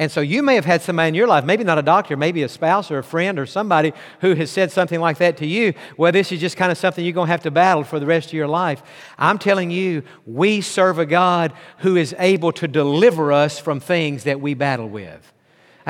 And 0.01 0.11
so 0.11 0.23
you 0.23 0.43
may 0.43 0.55
have 0.55 0.65
had 0.65 0.81
somebody 0.81 1.09
in 1.09 1.15
your 1.15 1.27
life, 1.27 1.45
maybe 1.45 1.63
not 1.63 1.77
a 1.77 1.83
doctor, 1.83 2.17
maybe 2.17 2.43
a 2.43 2.49
spouse 2.49 2.91
or 2.91 2.97
a 2.97 3.05
friend 3.05 3.39
or 3.39 3.45
somebody 3.45 3.93
who 4.23 4.35
has 4.35 4.51
said 4.51 4.73
something 4.73 4.99
like 4.99 5.19
that 5.19 5.37
to 5.37 5.47
you. 5.47 5.75
Well, 5.99 6.11
this 6.11 6.33
is 6.33 6.41
just 6.41 6.57
kind 6.57 6.73
of 6.73 6.79
something 6.79 7.05
you're 7.05 7.13
going 7.13 7.27
to 7.27 7.33
have 7.33 7.43
to 7.43 7.51
battle 7.51 7.85
for 7.85 8.01
the 8.01 8.07
rest 8.07 8.29
of 8.29 8.33
your 8.33 8.49
life. 8.49 8.83
I'm 9.19 9.39
telling 9.39 9.71
you, 9.71 10.03
we 10.25 10.63
serve 10.63 10.99
a 10.99 11.05
God 11.05 11.53
who 11.81 11.97
is 11.97 12.15
able 12.19 12.51
to 12.53 12.67
deliver 12.67 13.31
us 13.31 13.59
from 13.59 13.79
things 13.79 14.25
that 14.25 14.41
we 14.41 14.55
battle 14.55 14.89
with. 14.89 15.35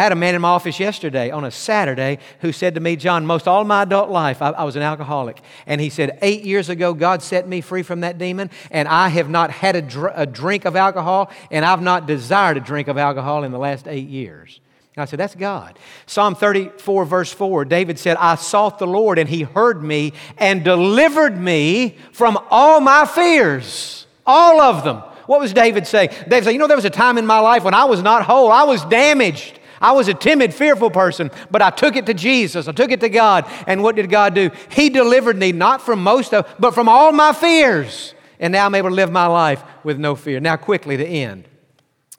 I 0.00 0.04
had 0.04 0.12
a 0.12 0.16
man 0.16 0.34
in 0.34 0.40
my 0.40 0.48
office 0.48 0.80
yesterday 0.80 1.30
on 1.30 1.44
a 1.44 1.50
Saturday 1.50 2.20
who 2.40 2.52
said 2.52 2.74
to 2.76 2.80
me, 2.80 2.96
Jon, 2.96 3.26
most 3.26 3.46
all 3.46 3.64
my 3.64 3.82
adult 3.82 4.08
life 4.08 4.40
I, 4.40 4.48
I, 4.48 4.64
was 4.64 4.74
an 4.74 4.80
alcoholic. 4.80 5.42
And 5.66 5.78
he 5.78 5.90
said, 5.90 6.18
Eight 6.22 6.42
years 6.42 6.70
ago, 6.70 6.94
God 6.94 7.20
set 7.20 7.46
me 7.46 7.60
free 7.60 7.82
from 7.82 8.00
that 8.00 8.16
demon, 8.16 8.48
and 8.70 8.88
I 8.88 9.08
have 9.08 9.28
not 9.28 9.50
had 9.50 9.76
a, 9.76 9.82
dr- 9.82 10.14
a 10.16 10.24
drink 10.24 10.64
of 10.64 10.74
alcohol, 10.74 11.30
and 11.50 11.66
I've 11.66 11.82
not 11.82 12.06
desired 12.06 12.56
a 12.56 12.60
drink 12.60 12.88
of 12.88 12.96
alcohol 12.96 13.44
in 13.44 13.52
the 13.52 13.58
last 13.58 13.86
eight 13.86 14.08
years. 14.08 14.60
And 14.96 15.02
I 15.02 15.04
said, 15.04 15.18
That's 15.18 15.34
God. 15.34 15.78
Psalm 16.06 16.34
34, 16.34 17.04
verse 17.04 17.30
4, 17.30 17.66
David 17.66 17.98
said, 17.98 18.16
I 18.16 18.36
sought 18.36 18.78
the 18.78 18.86
Lord, 18.86 19.18
and 19.18 19.28
he 19.28 19.42
heard 19.42 19.84
me 19.84 20.14
and 20.38 20.64
delivered 20.64 21.38
me 21.38 21.98
from 22.12 22.38
all 22.48 22.80
my 22.80 23.04
fears, 23.04 24.06
all 24.24 24.62
of 24.62 24.82
them. 24.82 25.02
What 25.26 25.40
was 25.40 25.52
David 25.52 25.86
saying? 25.86 26.08
David 26.26 26.44
said, 26.44 26.50
You 26.52 26.58
know, 26.58 26.68
there 26.68 26.74
was 26.74 26.86
a 26.86 26.90
time 26.90 27.18
in 27.18 27.26
my 27.26 27.40
life 27.40 27.64
when 27.64 27.74
I 27.74 27.84
was 27.84 28.00
not 28.00 28.24
whole, 28.24 28.50
I 28.50 28.62
was 28.62 28.82
damaged. 28.86 29.58
I 29.80 29.92
was 29.92 30.08
a 30.08 30.14
timid, 30.14 30.52
fearful 30.52 30.90
person, 30.90 31.30
but 31.50 31.62
I 31.62 31.70
took 31.70 31.96
it 31.96 32.06
to 32.06 32.14
Jesus. 32.14 32.68
I 32.68 32.72
took 32.72 32.90
it 32.90 33.00
to 33.00 33.08
God. 33.08 33.46
And 33.66 33.82
what 33.82 33.96
did 33.96 34.10
God 34.10 34.34
do? 34.34 34.50
He 34.70 34.90
delivered 34.90 35.38
me 35.38 35.52
not 35.52 35.80
from 35.80 36.02
most 36.02 36.34
of, 36.34 36.46
but 36.58 36.74
from 36.74 36.88
all 36.88 37.12
my 37.12 37.32
fears. 37.32 38.14
And 38.38 38.52
now 38.52 38.66
I'm 38.66 38.74
able 38.74 38.90
to 38.90 38.94
live 38.94 39.10
my 39.10 39.26
life 39.26 39.62
with 39.84 39.98
no 39.98 40.14
fear. 40.14 40.40
Now, 40.40 40.56
quickly, 40.56 40.96
the 40.96 41.06
end. 41.06 41.46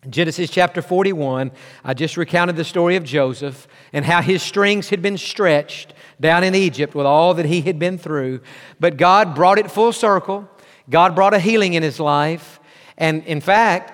Genesis 0.09 0.49
chapter 0.49 0.81
41, 0.81 1.51
I 1.83 1.93
just 1.93 2.17
recounted 2.17 2.55
the 2.55 2.63
story 2.63 2.95
of 2.95 3.03
Joseph 3.03 3.67
and 3.93 4.03
how 4.03 4.23
his 4.23 4.41
strings 4.41 4.89
had 4.89 5.03
been 5.03 5.17
stretched 5.17 5.93
down 6.19 6.43
in 6.43 6.55
Egypt 6.55 6.95
with 6.95 7.05
all 7.05 7.35
that 7.35 7.45
he 7.45 7.61
had 7.61 7.77
been 7.77 7.99
through. 7.99 8.41
But 8.79 8.97
God 8.97 9.35
brought 9.35 9.59
it 9.59 9.69
full 9.69 9.93
circle. 9.93 10.49
God 10.89 11.13
brought 11.13 11.35
a 11.35 11.39
healing 11.39 11.75
in 11.75 11.83
his 11.83 11.99
life. 11.99 12.59
And 12.97 13.23
in 13.25 13.41
fact, 13.41 13.93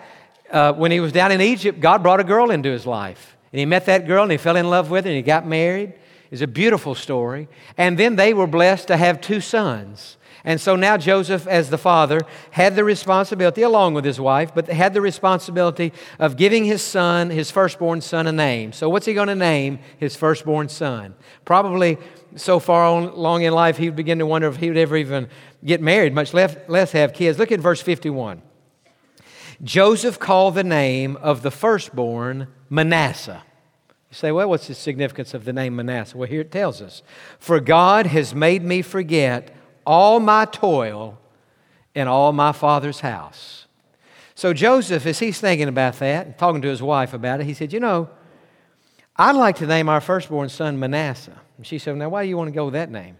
uh, 0.49 0.71
when 0.73 0.91
he 0.91 1.01
was 1.01 1.11
down 1.11 1.33
in 1.33 1.41
Egypt, 1.41 1.81
God 1.81 2.03
brought 2.03 2.21
a 2.21 2.23
girl 2.23 2.51
into 2.51 2.69
his 2.69 2.85
life. 2.85 3.36
And 3.51 3.59
he 3.59 3.65
met 3.65 3.85
that 3.85 4.07
girl 4.07 4.23
and 4.23 4.31
he 4.31 4.37
fell 4.37 4.55
in 4.55 4.69
love 4.69 4.89
with 4.89 5.05
her 5.05 5.09
and 5.09 5.17
he 5.17 5.23
got 5.23 5.47
married. 5.47 5.93
It's 6.31 6.41
a 6.41 6.47
beautiful 6.47 6.95
story. 6.95 7.47
And 7.77 7.97
then 7.97 8.15
they 8.15 8.33
were 8.33 8.47
blessed 8.47 8.87
to 8.89 8.97
have 8.97 9.21
two 9.21 9.39
sons. 9.39 10.17
And 10.43 10.61
so 10.61 10.77
now 10.77 10.95
Joseph, 10.95 11.45
as 11.45 11.69
the 11.69 11.77
father, 11.77 12.21
had 12.51 12.75
the 12.77 12.83
responsibility, 12.85 13.63
along 13.63 13.95
with 13.95 14.05
his 14.05 14.17
wife, 14.19 14.51
but 14.55 14.67
had 14.67 14.93
the 14.93 15.01
responsibility 15.01 15.91
of 16.19 16.37
giving 16.37 16.63
his 16.63 16.81
son, 16.81 17.29
his 17.29 17.51
firstborn 17.51 17.99
son, 17.99 18.27
a 18.27 18.31
name. 18.31 18.71
So, 18.71 18.87
what's 18.87 19.05
he 19.05 19.13
going 19.13 19.27
to 19.27 19.35
name 19.35 19.79
his 19.97 20.15
firstborn 20.15 20.69
son? 20.69 21.15
Probably 21.43 21.97
so 22.37 22.59
far 22.59 23.01
along 23.01 23.41
in 23.41 23.51
life, 23.51 23.75
he 23.75 23.89
would 23.89 23.97
begin 23.97 24.19
to 24.19 24.25
wonder 24.25 24.47
if 24.47 24.55
he 24.55 24.69
would 24.69 24.77
ever 24.77 24.95
even 24.95 25.27
get 25.65 25.81
married, 25.81 26.13
much 26.13 26.33
less, 26.33 26.55
less 26.69 26.93
have 26.93 27.13
kids. 27.13 27.37
Look 27.37 27.51
at 27.51 27.59
verse 27.59 27.81
51. 27.81 28.41
Joseph 29.63 30.19
called 30.19 30.55
the 30.55 30.63
name 30.63 31.15
of 31.17 31.41
the 31.41 31.51
firstborn 31.51 32.47
Manasseh. 32.69 33.43
You 34.09 34.15
say, 34.15 34.31
well, 34.31 34.49
what's 34.49 34.67
the 34.67 34.75
significance 34.75 35.33
of 35.33 35.45
the 35.45 35.53
name 35.53 35.75
Manasseh? 35.75 36.17
Well, 36.17 36.29
here 36.29 36.41
it 36.41 36.51
tells 36.51 36.81
us 36.81 37.01
For 37.39 37.59
God 37.59 38.07
has 38.07 38.33
made 38.33 38.63
me 38.63 38.81
forget 38.81 39.53
all 39.85 40.19
my 40.19 40.45
toil 40.45 41.17
in 41.95 42.07
all 42.07 42.31
my 42.31 42.51
father's 42.51 42.99
house. 42.99 43.65
So, 44.35 44.53
Joseph, 44.53 45.05
as 45.07 45.17
he's 45.17 45.39
thinking 45.39 45.67
about 45.67 45.97
that 45.99 46.27
and 46.27 46.37
talking 46.37 46.61
to 46.61 46.67
his 46.67 46.81
wife 46.81 47.13
about 47.13 47.41
it, 47.41 47.45
he 47.45 47.55
said, 47.55 47.73
You 47.73 47.79
know, 47.79 48.09
I'd 49.15 49.35
like 49.35 49.55
to 49.57 49.65
name 49.65 49.89
our 49.89 49.99
firstborn 49.99 50.49
son 50.49 50.79
Manasseh. 50.79 51.41
And 51.57 51.65
she 51.65 51.79
said, 51.79 51.97
Now, 51.97 52.09
why 52.09 52.23
do 52.23 52.29
you 52.29 52.37
want 52.37 52.49
to 52.49 52.53
go 52.53 52.65
with 52.65 52.75
that 52.75 52.91
name? 52.91 53.17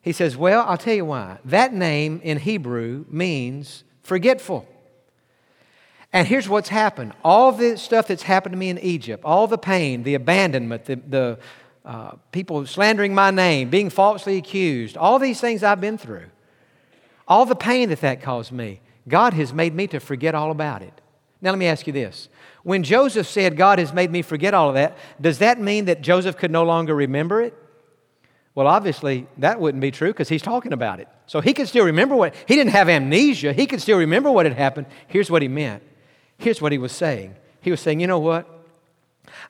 He 0.00 0.12
says, 0.12 0.36
Well, 0.36 0.64
I'll 0.68 0.78
tell 0.78 0.94
you 0.94 1.06
why. 1.06 1.38
That 1.44 1.74
name 1.74 2.20
in 2.22 2.38
Hebrew 2.38 3.04
means 3.10 3.82
forgetful. 4.02 4.68
And 6.14 6.28
here's 6.28 6.48
what's 6.48 6.68
happened 6.68 7.12
all 7.24 7.50
the 7.50 7.76
stuff 7.76 8.06
that's 8.06 8.22
happened 8.22 8.52
to 8.52 8.56
me 8.56 8.70
in 8.70 8.78
Egypt, 8.78 9.24
all 9.24 9.48
the 9.48 9.58
pain, 9.58 10.04
the 10.04 10.14
abandonment, 10.14 10.84
the, 10.84 10.96
the 10.96 11.38
uh, 11.84 12.12
people 12.30 12.64
slandering 12.66 13.12
my 13.12 13.32
name, 13.32 13.68
being 13.68 13.90
falsely 13.90 14.36
accused, 14.38 14.96
all 14.96 15.18
these 15.18 15.40
things 15.40 15.64
I've 15.64 15.80
been 15.80 15.98
through, 15.98 16.26
all 17.26 17.44
the 17.44 17.56
pain 17.56 17.88
that 17.88 18.00
that 18.00 18.22
caused 18.22 18.52
me, 18.52 18.80
God 19.08 19.34
has 19.34 19.52
made 19.52 19.74
me 19.74 19.88
to 19.88 19.98
forget 19.98 20.36
all 20.36 20.52
about 20.52 20.82
it. 20.82 21.00
Now, 21.42 21.50
let 21.50 21.58
me 21.58 21.66
ask 21.66 21.86
you 21.86 21.92
this. 21.92 22.28
When 22.62 22.84
Joseph 22.84 23.26
said, 23.26 23.56
God 23.56 23.80
has 23.80 23.92
made 23.92 24.10
me 24.10 24.22
forget 24.22 24.54
all 24.54 24.68
of 24.68 24.76
that, 24.76 24.96
does 25.20 25.38
that 25.38 25.60
mean 25.60 25.86
that 25.86 26.00
Joseph 26.00 26.36
could 26.36 26.52
no 26.52 26.62
longer 26.62 26.94
remember 26.94 27.42
it? 27.42 27.54
Well, 28.54 28.68
obviously, 28.68 29.26
that 29.38 29.60
wouldn't 29.60 29.82
be 29.82 29.90
true 29.90 30.10
because 30.10 30.28
he's 30.28 30.40
talking 30.40 30.72
about 30.72 31.00
it. 31.00 31.08
So 31.26 31.40
he 31.40 31.52
could 31.52 31.66
still 31.66 31.84
remember 31.84 32.14
what, 32.14 32.36
he 32.46 32.54
didn't 32.54 32.70
have 32.70 32.88
amnesia. 32.88 33.52
He 33.52 33.66
could 33.66 33.82
still 33.82 33.98
remember 33.98 34.30
what 34.30 34.46
had 34.46 34.54
happened. 34.54 34.86
Here's 35.08 35.28
what 35.28 35.42
he 35.42 35.48
meant 35.48 35.82
Here's 36.38 36.60
what 36.60 36.72
he 36.72 36.78
was 36.78 36.92
saying 36.92 37.34
He 37.60 37.70
was 37.70 37.80
saying, 37.80 38.00
you 38.00 38.06
know 38.06 38.18
what? 38.18 38.48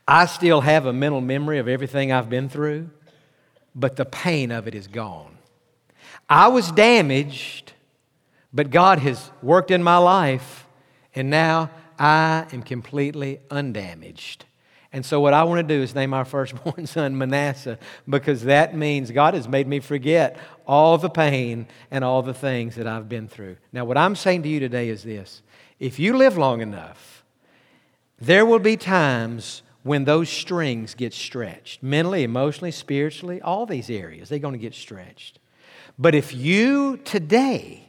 I 0.06 0.26
still 0.26 0.60
have 0.60 0.86
a 0.86 0.92
mental 0.92 1.20
memory 1.20 1.58
of 1.58 1.68
everything 1.68 2.12
I've 2.12 2.30
been 2.30 2.48
through, 2.48 2.90
but 3.74 3.96
the 3.96 4.04
pain 4.04 4.50
of 4.50 4.68
it 4.68 4.74
is 4.74 4.86
gone. 4.86 5.36
I 6.28 6.48
was 6.48 6.70
damaged, 6.70 7.72
but 8.52 8.70
God 8.70 8.98
has 9.00 9.30
worked 9.42 9.70
in 9.70 9.82
my 9.82 9.98
life, 9.98 10.66
and 11.14 11.28
now 11.28 11.70
I 11.98 12.46
am 12.52 12.62
completely 12.62 13.40
undamaged. 13.50 14.44
And 14.92 15.04
so, 15.04 15.20
what 15.20 15.34
I 15.34 15.42
want 15.42 15.66
to 15.66 15.74
do 15.76 15.82
is 15.82 15.92
name 15.94 16.14
our 16.14 16.24
firstborn 16.24 16.86
son 16.86 17.18
Manasseh 17.18 17.78
because 18.08 18.44
that 18.44 18.76
means 18.76 19.10
God 19.10 19.34
has 19.34 19.48
made 19.48 19.66
me 19.66 19.80
forget 19.80 20.38
all 20.66 20.96
the 20.98 21.10
pain 21.10 21.66
and 21.90 22.04
all 22.04 22.22
the 22.22 22.32
things 22.32 22.76
that 22.76 22.86
I've 22.86 23.08
been 23.08 23.26
through. 23.26 23.56
Now, 23.72 23.84
what 23.84 23.98
I'm 23.98 24.14
saying 24.14 24.44
to 24.44 24.48
you 24.48 24.60
today 24.60 24.88
is 24.88 25.02
this 25.02 25.42
if 25.84 25.98
you 25.98 26.16
live 26.16 26.38
long 26.38 26.62
enough, 26.62 27.26
there 28.18 28.46
will 28.46 28.58
be 28.58 28.74
times 28.74 29.60
when 29.82 30.06
those 30.06 30.30
strings 30.30 30.94
get 30.94 31.12
stretched 31.12 31.82
mentally, 31.82 32.24
emotionally, 32.24 32.70
spiritually, 32.70 33.38
all 33.42 33.66
these 33.66 33.90
areas, 33.90 34.30
they're 34.30 34.38
going 34.38 34.54
to 34.54 34.58
get 34.58 34.72
stretched. 34.72 35.38
But 35.98 36.14
if 36.14 36.34
you 36.34 36.96
today, 37.04 37.83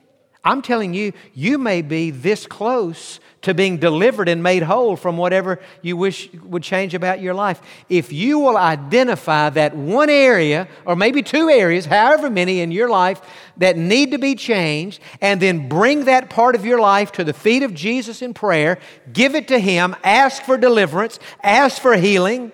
I'm 0.45 0.61
telling 0.61 0.93
you, 0.93 1.11
you 1.33 1.57
may 1.57 1.81
be 1.81 2.11
this 2.11 2.45
close 2.45 3.19
to 3.41 3.53
being 3.55 3.77
delivered 3.77 4.29
and 4.29 4.41
made 4.41 4.63
whole 4.63 4.95
from 4.95 5.17
whatever 5.17 5.59
you 5.81 5.97
wish 5.97 6.31
would 6.43 6.63
change 6.63 6.93
about 6.93 7.19
your 7.19 7.33
life. 7.33 7.61
If 7.89 8.13
you 8.13 8.39
will 8.39 8.57
identify 8.57 9.49
that 9.51 9.75
one 9.75 10.09
area, 10.09 10.67
or 10.85 10.95
maybe 10.95 11.23
two 11.23 11.49
areas, 11.49 11.85
however 11.85 12.29
many 12.29 12.61
in 12.61 12.71
your 12.71 12.89
life, 12.89 13.21
that 13.57 13.75
need 13.75 14.11
to 14.11 14.19
be 14.19 14.35
changed, 14.35 14.99
and 15.19 15.41
then 15.41 15.67
bring 15.67 16.05
that 16.05 16.29
part 16.29 16.55
of 16.55 16.65
your 16.65 16.79
life 16.79 17.11
to 17.13 17.23
the 17.23 17.33
feet 17.33 17.63
of 17.63 17.73
Jesus 17.73 18.21
in 18.21 18.33
prayer, 18.33 18.77
give 19.13 19.35
it 19.35 19.47
to 19.47 19.59
Him, 19.59 19.95
ask 20.03 20.43
for 20.43 20.57
deliverance, 20.57 21.19
ask 21.43 21.81
for 21.81 21.95
healing. 21.95 22.51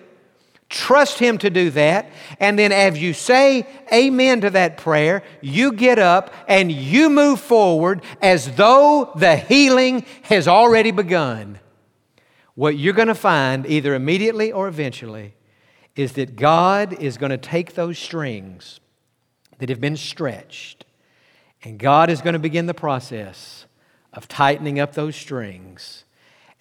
Trust 0.72 1.18
Him 1.18 1.36
to 1.38 1.50
do 1.50 1.68
that. 1.70 2.10
And 2.40 2.58
then, 2.58 2.72
as 2.72 2.98
you 2.98 3.12
say 3.12 3.66
amen 3.92 4.40
to 4.40 4.50
that 4.50 4.78
prayer, 4.78 5.22
you 5.42 5.74
get 5.74 5.98
up 5.98 6.32
and 6.48 6.72
you 6.72 7.10
move 7.10 7.40
forward 7.40 8.02
as 8.22 8.56
though 8.56 9.12
the 9.14 9.36
healing 9.36 10.06
has 10.22 10.48
already 10.48 10.90
begun. 10.90 11.58
What 12.54 12.78
you're 12.78 12.94
going 12.94 13.08
to 13.08 13.14
find, 13.14 13.66
either 13.66 13.94
immediately 13.94 14.50
or 14.50 14.66
eventually, 14.66 15.34
is 15.94 16.14
that 16.14 16.36
God 16.36 16.94
is 16.94 17.18
going 17.18 17.30
to 17.30 17.38
take 17.38 17.74
those 17.74 17.98
strings 17.98 18.80
that 19.58 19.68
have 19.68 19.80
been 19.80 19.98
stretched, 19.98 20.86
and 21.62 21.78
God 21.78 22.08
is 22.08 22.22
going 22.22 22.32
to 22.32 22.38
begin 22.38 22.64
the 22.64 22.72
process 22.72 23.66
of 24.14 24.26
tightening 24.26 24.80
up 24.80 24.94
those 24.94 25.16
strings. 25.16 26.04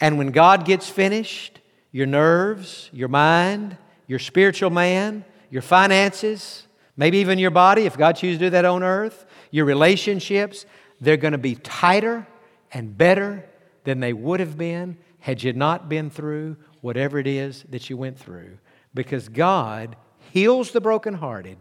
And 0.01 0.17
when 0.17 0.31
God 0.31 0.65
gets 0.65 0.89
finished, 0.89 1.61
your 1.93 2.07
nerves, 2.07 2.89
your 2.91 3.07
mind, 3.07 3.77
your 4.11 4.19
spiritual 4.19 4.69
man, 4.69 5.23
your 5.49 5.61
finances, 5.61 6.67
maybe 6.97 7.19
even 7.19 7.39
your 7.39 7.49
body, 7.49 7.83
if 7.83 7.97
God 7.97 8.17
chooses 8.17 8.39
to 8.39 8.45
do 8.47 8.49
that 8.49 8.65
on 8.65 8.83
earth, 8.83 9.25
your 9.51 9.63
relationships, 9.63 10.65
they're 10.99 11.15
going 11.15 11.31
to 11.31 11.37
be 11.37 11.55
tighter 11.55 12.27
and 12.73 12.97
better 12.97 13.47
than 13.85 14.01
they 14.01 14.11
would 14.11 14.41
have 14.41 14.57
been 14.57 14.97
had 15.19 15.41
you 15.41 15.53
not 15.53 15.87
been 15.87 16.09
through 16.09 16.57
whatever 16.81 17.19
it 17.19 17.25
is 17.25 17.63
that 17.69 17.89
you 17.89 17.95
went 17.95 18.19
through. 18.19 18.57
Because 18.93 19.29
God 19.29 19.95
heals 20.33 20.71
the 20.71 20.81
brokenhearted 20.81 21.59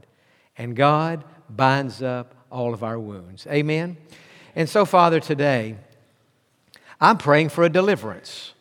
and 0.59 0.75
God 0.75 1.23
binds 1.49 2.03
up 2.03 2.35
all 2.51 2.75
of 2.75 2.83
our 2.83 2.99
wounds. 2.99 3.47
Amen? 3.47 3.97
And 4.57 4.69
so, 4.69 4.85
Father, 4.85 5.21
today, 5.21 5.77
I'm 7.01 7.17
praying 7.17 7.51
for 7.51 7.63
a 7.63 7.71
deliverance. 7.71 8.55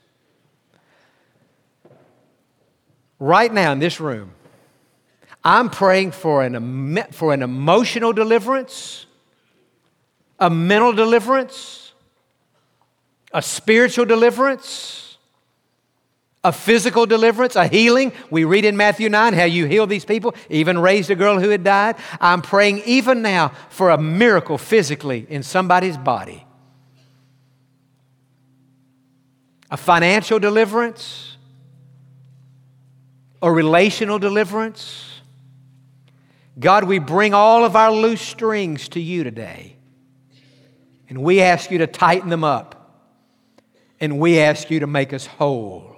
Right 3.19 3.51
now 3.51 3.71
in 3.71 3.79
this 3.79 3.99
room, 3.99 4.31
I'm 5.43 5.69
praying 5.69 6.11
for 6.11 6.43
an, 6.43 7.05
for 7.11 7.33
an 7.33 7.41
emotional 7.43 8.13
deliverance, 8.13 9.05
a 10.39 10.49
mental 10.49 10.93
deliverance, 10.93 11.93
a 13.33 13.41
spiritual 13.41 14.05
deliverance, 14.05 15.17
a 16.43 16.51
physical 16.51 17.05
deliverance, 17.05 17.55
a 17.55 17.67
healing. 17.67 18.13
We 18.29 18.45
read 18.45 18.65
in 18.65 18.77
Matthew 18.77 19.09
9 19.09 19.33
how 19.33 19.43
you 19.43 19.65
heal 19.65 19.87
these 19.87 20.05
people, 20.05 20.33
even 20.49 20.79
raised 20.79 21.09
a 21.09 21.15
girl 21.15 21.39
who 21.39 21.49
had 21.49 21.63
died. 21.63 21.97
I'm 22.21 22.41
praying 22.41 22.81
even 22.85 23.21
now 23.21 23.49
for 23.69 23.89
a 23.89 23.97
miracle 23.97 24.57
physically 24.57 25.25
in 25.29 25.43
somebody's 25.43 25.97
body. 25.97 26.45
A 29.69 29.77
financial 29.77 30.39
deliverance, 30.39 31.37
or 33.41 33.53
relational 33.53 34.19
deliverance. 34.19 35.21
God, 36.59 36.83
we 36.83 36.99
bring 36.99 37.33
all 37.33 37.63
of 37.63 37.75
our 37.75 37.91
loose 37.91 38.21
strings 38.21 38.89
to 38.89 38.99
you 38.99 39.23
today. 39.23 39.75
And 41.07 41.23
we 41.23 41.41
ask 41.41 41.71
you 41.71 41.79
to 41.79 41.87
tighten 41.87 42.29
them 42.29 42.43
up. 42.43 42.75
And 43.99 44.19
we 44.19 44.39
ask 44.39 44.69
you 44.69 44.81
to 44.81 44.87
make 44.87 45.13
us 45.13 45.25
whole 45.25 45.89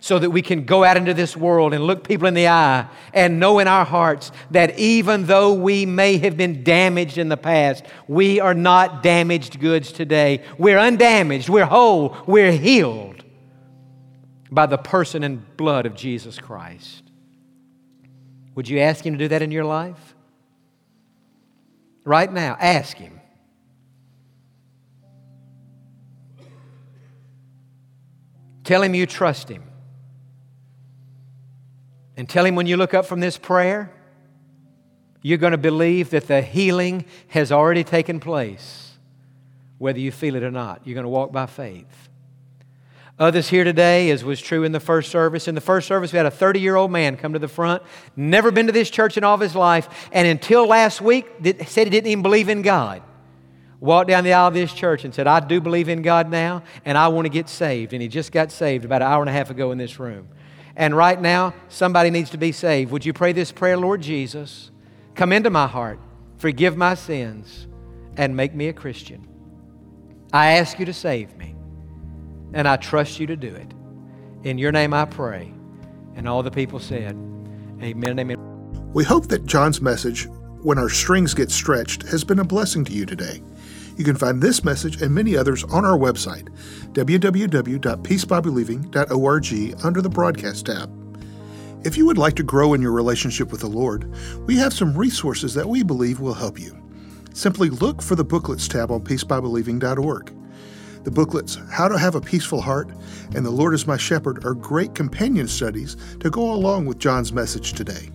so 0.00 0.18
that 0.18 0.30
we 0.30 0.40
can 0.40 0.64
go 0.64 0.82
out 0.82 0.96
into 0.96 1.12
this 1.12 1.36
world 1.36 1.74
and 1.74 1.84
look 1.84 2.08
people 2.08 2.26
in 2.26 2.34
the 2.34 2.48
eye 2.48 2.88
and 3.12 3.38
know 3.38 3.58
in 3.58 3.68
our 3.68 3.84
hearts 3.84 4.32
that 4.50 4.78
even 4.78 5.26
though 5.26 5.52
we 5.52 5.84
may 5.84 6.16
have 6.16 6.36
been 6.36 6.64
damaged 6.64 7.18
in 7.18 7.28
the 7.28 7.36
past, 7.36 7.84
we 8.08 8.40
are 8.40 8.54
not 8.54 9.02
damaged 9.02 9.60
goods 9.60 9.92
today. 9.92 10.42
We're 10.56 10.78
undamaged, 10.78 11.50
we're 11.50 11.66
whole, 11.66 12.16
we're 12.26 12.52
healed 12.52 13.19
by 14.50 14.66
the 14.66 14.78
person 14.78 15.22
and 15.22 15.56
blood 15.56 15.86
of 15.86 15.94
Jesus 15.94 16.38
Christ. 16.38 17.04
Would 18.54 18.68
you 18.68 18.80
ask 18.80 19.06
Him 19.06 19.14
to 19.14 19.18
do 19.18 19.28
that 19.28 19.42
in 19.42 19.50
your 19.50 19.64
life? 19.64 20.14
Right 22.04 22.32
now, 22.32 22.56
ask 22.60 22.96
Him. 22.96 23.20
Tell 28.64 28.82
Him 28.82 28.94
you 28.94 29.06
trust 29.06 29.48
Him. 29.48 29.62
And 32.16 32.28
tell 32.28 32.44
Him 32.44 32.56
when 32.56 32.66
you 32.66 32.76
look 32.76 32.92
up 32.92 33.06
from 33.06 33.20
this 33.20 33.38
prayer, 33.38 33.92
you're 35.22 35.38
going 35.38 35.52
to 35.52 35.58
believe 35.58 36.10
that 36.10 36.26
the 36.26 36.42
healing 36.42 37.04
has 37.28 37.52
already 37.52 37.84
taken 37.84 38.20
place, 38.20 38.98
whether 39.78 39.98
you 39.98 40.10
feel 40.10 40.34
it 40.34 40.42
or 40.42 40.50
not. 40.50 40.82
You're 40.84 40.94
going 40.94 41.04
to 41.04 41.10
walk 41.10 41.30
by 41.30 41.46
faith. 41.46 42.09
Others 43.20 43.50
here 43.50 43.64
today, 43.64 44.10
as 44.10 44.24
was 44.24 44.40
true 44.40 44.64
in 44.64 44.72
the 44.72 44.80
first 44.80 45.10
service. 45.10 45.46
In 45.46 45.54
the 45.54 45.60
first 45.60 45.86
service, 45.86 46.10
we 46.10 46.16
had 46.16 46.24
a 46.24 46.30
30 46.30 46.58
year 46.58 46.74
old 46.74 46.90
man 46.90 47.18
come 47.18 47.34
to 47.34 47.38
the 47.38 47.48
front, 47.48 47.82
never 48.16 48.50
been 48.50 48.66
to 48.66 48.72
this 48.72 48.88
church 48.88 49.18
in 49.18 49.24
all 49.24 49.34
of 49.34 49.42
his 49.42 49.54
life, 49.54 50.08
and 50.10 50.26
until 50.26 50.66
last 50.66 51.02
week 51.02 51.26
said 51.66 51.86
he 51.86 51.90
didn't 51.90 52.06
even 52.06 52.22
believe 52.22 52.48
in 52.48 52.62
God. 52.62 53.02
Walked 53.78 54.08
down 54.08 54.24
the 54.24 54.32
aisle 54.32 54.48
of 54.48 54.54
this 54.54 54.72
church 54.72 55.04
and 55.04 55.14
said, 55.14 55.26
I 55.26 55.40
do 55.40 55.60
believe 55.60 55.90
in 55.90 56.00
God 56.00 56.30
now, 56.30 56.62
and 56.86 56.96
I 56.96 57.08
want 57.08 57.26
to 57.26 57.30
get 57.30 57.50
saved. 57.50 57.92
And 57.92 58.00
he 58.00 58.08
just 58.08 58.32
got 58.32 58.50
saved 58.50 58.86
about 58.86 59.02
an 59.02 59.08
hour 59.08 59.22
and 59.22 59.28
a 59.28 59.32
half 59.32 59.50
ago 59.50 59.70
in 59.70 59.76
this 59.76 60.00
room. 60.00 60.28
And 60.74 60.96
right 60.96 61.20
now, 61.20 61.52
somebody 61.68 62.08
needs 62.08 62.30
to 62.30 62.38
be 62.38 62.52
saved. 62.52 62.90
Would 62.90 63.04
you 63.04 63.12
pray 63.12 63.34
this 63.34 63.52
prayer, 63.52 63.76
Lord 63.76 64.00
Jesus? 64.00 64.70
Come 65.14 65.32
into 65.32 65.50
my 65.50 65.66
heart, 65.66 66.00
forgive 66.38 66.74
my 66.74 66.94
sins, 66.94 67.66
and 68.16 68.34
make 68.34 68.54
me 68.54 68.68
a 68.68 68.72
Christian. 68.72 69.28
I 70.32 70.52
ask 70.52 70.78
you 70.78 70.86
to 70.86 70.94
save 70.94 71.36
me 71.36 71.54
and 72.52 72.68
I 72.68 72.76
trust 72.76 73.20
you 73.20 73.26
to 73.26 73.36
do 73.36 73.54
it. 73.54 73.72
In 74.44 74.58
your 74.58 74.72
name 74.72 74.92
I 74.94 75.04
pray. 75.04 75.52
And 76.14 76.26
all 76.28 76.42
the 76.42 76.50
people 76.50 76.78
said, 76.78 77.12
Amen 77.82 78.18
amen. 78.18 78.38
We 78.92 79.04
hope 79.04 79.28
that 79.28 79.46
Jon's 79.46 79.80
message, 79.80 80.26
When 80.62 80.78
Our 80.78 80.88
Strings 80.88 81.34
Get 81.34 81.50
Stretched, 81.50 82.02
has 82.04 82.24
been 82.24 82.40
a 82.40 82.44
blessing 82.44 82.84
to 82.86 82.92
you 82.92 83.06
today. 83.06 83.42
You 83.96 84.04
can 84.04 84.16
find 84.16 84.42
this 84.42 84.64
message 84.64 85.00
and 85.02 85.14
many 85.14 85.36
others 85.36 85.62
on 85.64 85.84
our 85.84 85.98
website, 85.98 86.48
www.peacebybelieving.org, 86.92 89.84
under 89.84 90.02
the 90.02 90.08
Broadcast 90.08 90.66
tab. 90.66 90.96
If 91.84 91.96
you 91.96 92.04
would 92.06 92.18
like 92.18 92.34
to 92.36 92.42
grow 92.42 92.74
in 92.74 92.82
your 92.82 92.92
relationship 92.92 93.50
with 93.50 93.60
the 93.60 93.66
Lord, 93.66 94.14
we 94.46 94.56
have 94.56 94.72
some 94.72 94.96
resources 94.96 95.54
that 95.54 95.68
we 95.68 95.82
believe 95.82 96.20
will 96.20 96.34
help 96.34 96.58
you. 96.58 96.76
Simply 97.32 97.70
look 97.70 98.02
for 98.02 98.16
the 98.16 98.24
Booklets 98.24 98.68
tab 98.68 98.90
on 98.90 99.02
peacebybelieving.org. 99.02 100.39
The 101.02 101.10
booklets, 101.10 101.56
How 101.70 101.88
to 101.88 101.96
Have 101.96 102.14
a 102.14 102.20
Peaceful 102.20 102.60
Heart 102.60 102.90
and 103.34 103.44
The 103.44 103.50
Lord 103.50 103.72
is 103.72 103.86
My 103.86 103.96
Shepherd, 103.96 104.44
are 104.44 104.52
great 104.52 104.94
companion 104.94 105.48
studies 105.48 105.96
to 106.20 106.28
go 106.28 106.52
along 106.52 106.84
with 106.84 106.98
Jon's 106.98 107.32
message 107.32 107.72
today. 107.72 108.10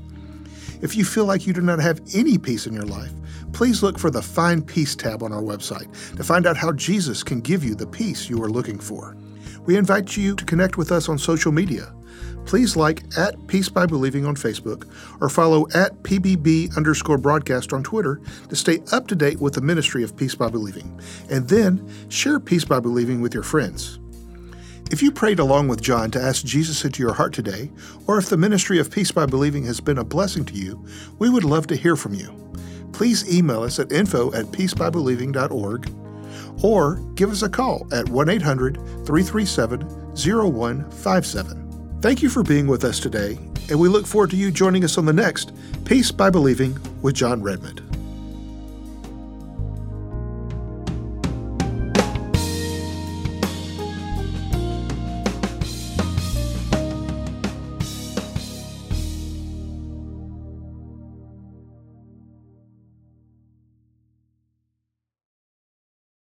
If 0.84 0.96
you 0.96 1.04
feel 1.04 1.26
like 1.26 1.48
you 1.48 1.54
do 1.54 1.62
not 1.62 1.80
have 1.80 2.00
any 2.14 2.38
peace 2.38 2.68
in 2.68 2.74
your 2.74 2.86
life, 2.86 3.12
please 3.54 3.82
look 3.82 3.98
for 3.98 4.12
the 4.12 4.22
Find 4.22 4.68
Peace 4.68 4.96
tab 4.96 5.24
on 5.24 5.34
our 5.34 5.42
website 5.42 5.92
to 6.16 6.24
find 6.24 6.46
out 6.46 6.58
how 6.58 6.72
Jesus 6.74 7.24
can 7.24 7.42
give 7.42 7.64
you 7.64 7.74
the 7.74 7.88
peace 7.88 8.30
you 8.30 8.44
are 8.44 8.52
looking 8.52 8.78
for. 8.78 9.18
We 9.66 9.78
invite 9.78 10.16
you 10.16 10.36
to 10.36 10.46
connect 10.46 10.78
with 10.78 10.92
us 10.92 11.10
on 11.10 11.18
social 11.18 11.52
media 11.52 11.92
please 12.46 12.76
like 12.76 13.04
at 13.18 13.48
Peace 13.48 13.70
by 13.70 13.86
Believing 13.86 14.26
on 14.26 14.36
Facebook 14.36 14.88
or 15.22 15.30
follow 15.30 15.68
at 15.74 16.02
PBB 16.04 16.76
underscore 16.78 17.18
broadcast 17.18 17.74
on 17.74 17.84
Twitter 17.84 18.22
to 18.50 18.56
stay 18.56 18.80
up 18.92 19.08
to 19.08 19.16
date 19.16 19.40
with 19.40 19.54
the 19.54 19.62
ministry 19.62 20.04
of 20.04 20.16
Peace 20.16 20.36
by 20.36 20.50
Believing. 20.50 21.00
And 21.30 21.50
then 21.50 21.90
share 22.10 22.40
Peace 22.40 22.66
by 22.66 22.80
Believing 22.80 23.22
with 23.22 23.34
your 23.34 23.44
friends. 23.44 24.00
If 24.92 25.02
you 25.02 25.12
prayed 25.12 25.40
along 25.40 25.68
with 25.68 25.82
Jon 25.82 26.12
to 26.12 26.22
ask 26.22 26.46
Jesus 26.46 26.86
into 26.86 27.02
your 27.02 27.14
heart 27.14 27.34
today, 27.34 27.72
or 28.06 28.20
if 28.20 28.30
the 28.30 28.38
ministry 28.38 28.80
of 28.80 28.92
Peace 28.92 29.12
by 29.12 29.26
Believing 29.26 29.66
has 29.66 29.82
been 29.82 29.98
a 29.98 30.04
blessing 30.04 30.46
to 30.46 30.54
you, 30.54 30.86
we 31.18 31.30
would 31.30 31.44
love 31.44 31.66
to 31.68 31.76
hear 31.76 31.96
from 31.96 32.14
you. 32.14 32.32
Please 32.94 33.28
email 33.36 33.64
us 33.64 33.80
at 33.80 33.92
info 33.92 34.32
at 34.34 34.46
peacebybelieving.org 34.46 35.92
or 36.64 36.96
give 37.16 37.32
us 37.32 37.42
a 37.42 37.50
call 37.50 37.88
at 37.92 38.08
1 38.08 38.30
800 38.30 38.76
337 39.06 39.82
0157. 40.16 41.65
Thank 42.02 42.22
you 42.22 42.30
for 42.30 42.44
being 42.44 42.68
with 42.68 42.84
us 42.84 43.00
today, 43.00 43.40
and 43.70 43.80
we 43.80 43.88
look 43.88 44.06
forward 44.06 44.30
to 44.32 44.36
you 44.36 44.52
joining 44.52 44.84
us 44.84 44.98
on 44.98 45.06
the 45.06 45.14
next 45.14 45.54
Peace 45.86 46.12
by 46.12 46.30
Believing 46.30 46.78
with 47.02 47.16
Jon 47.16 47.42
Redmond. 47.42 47.95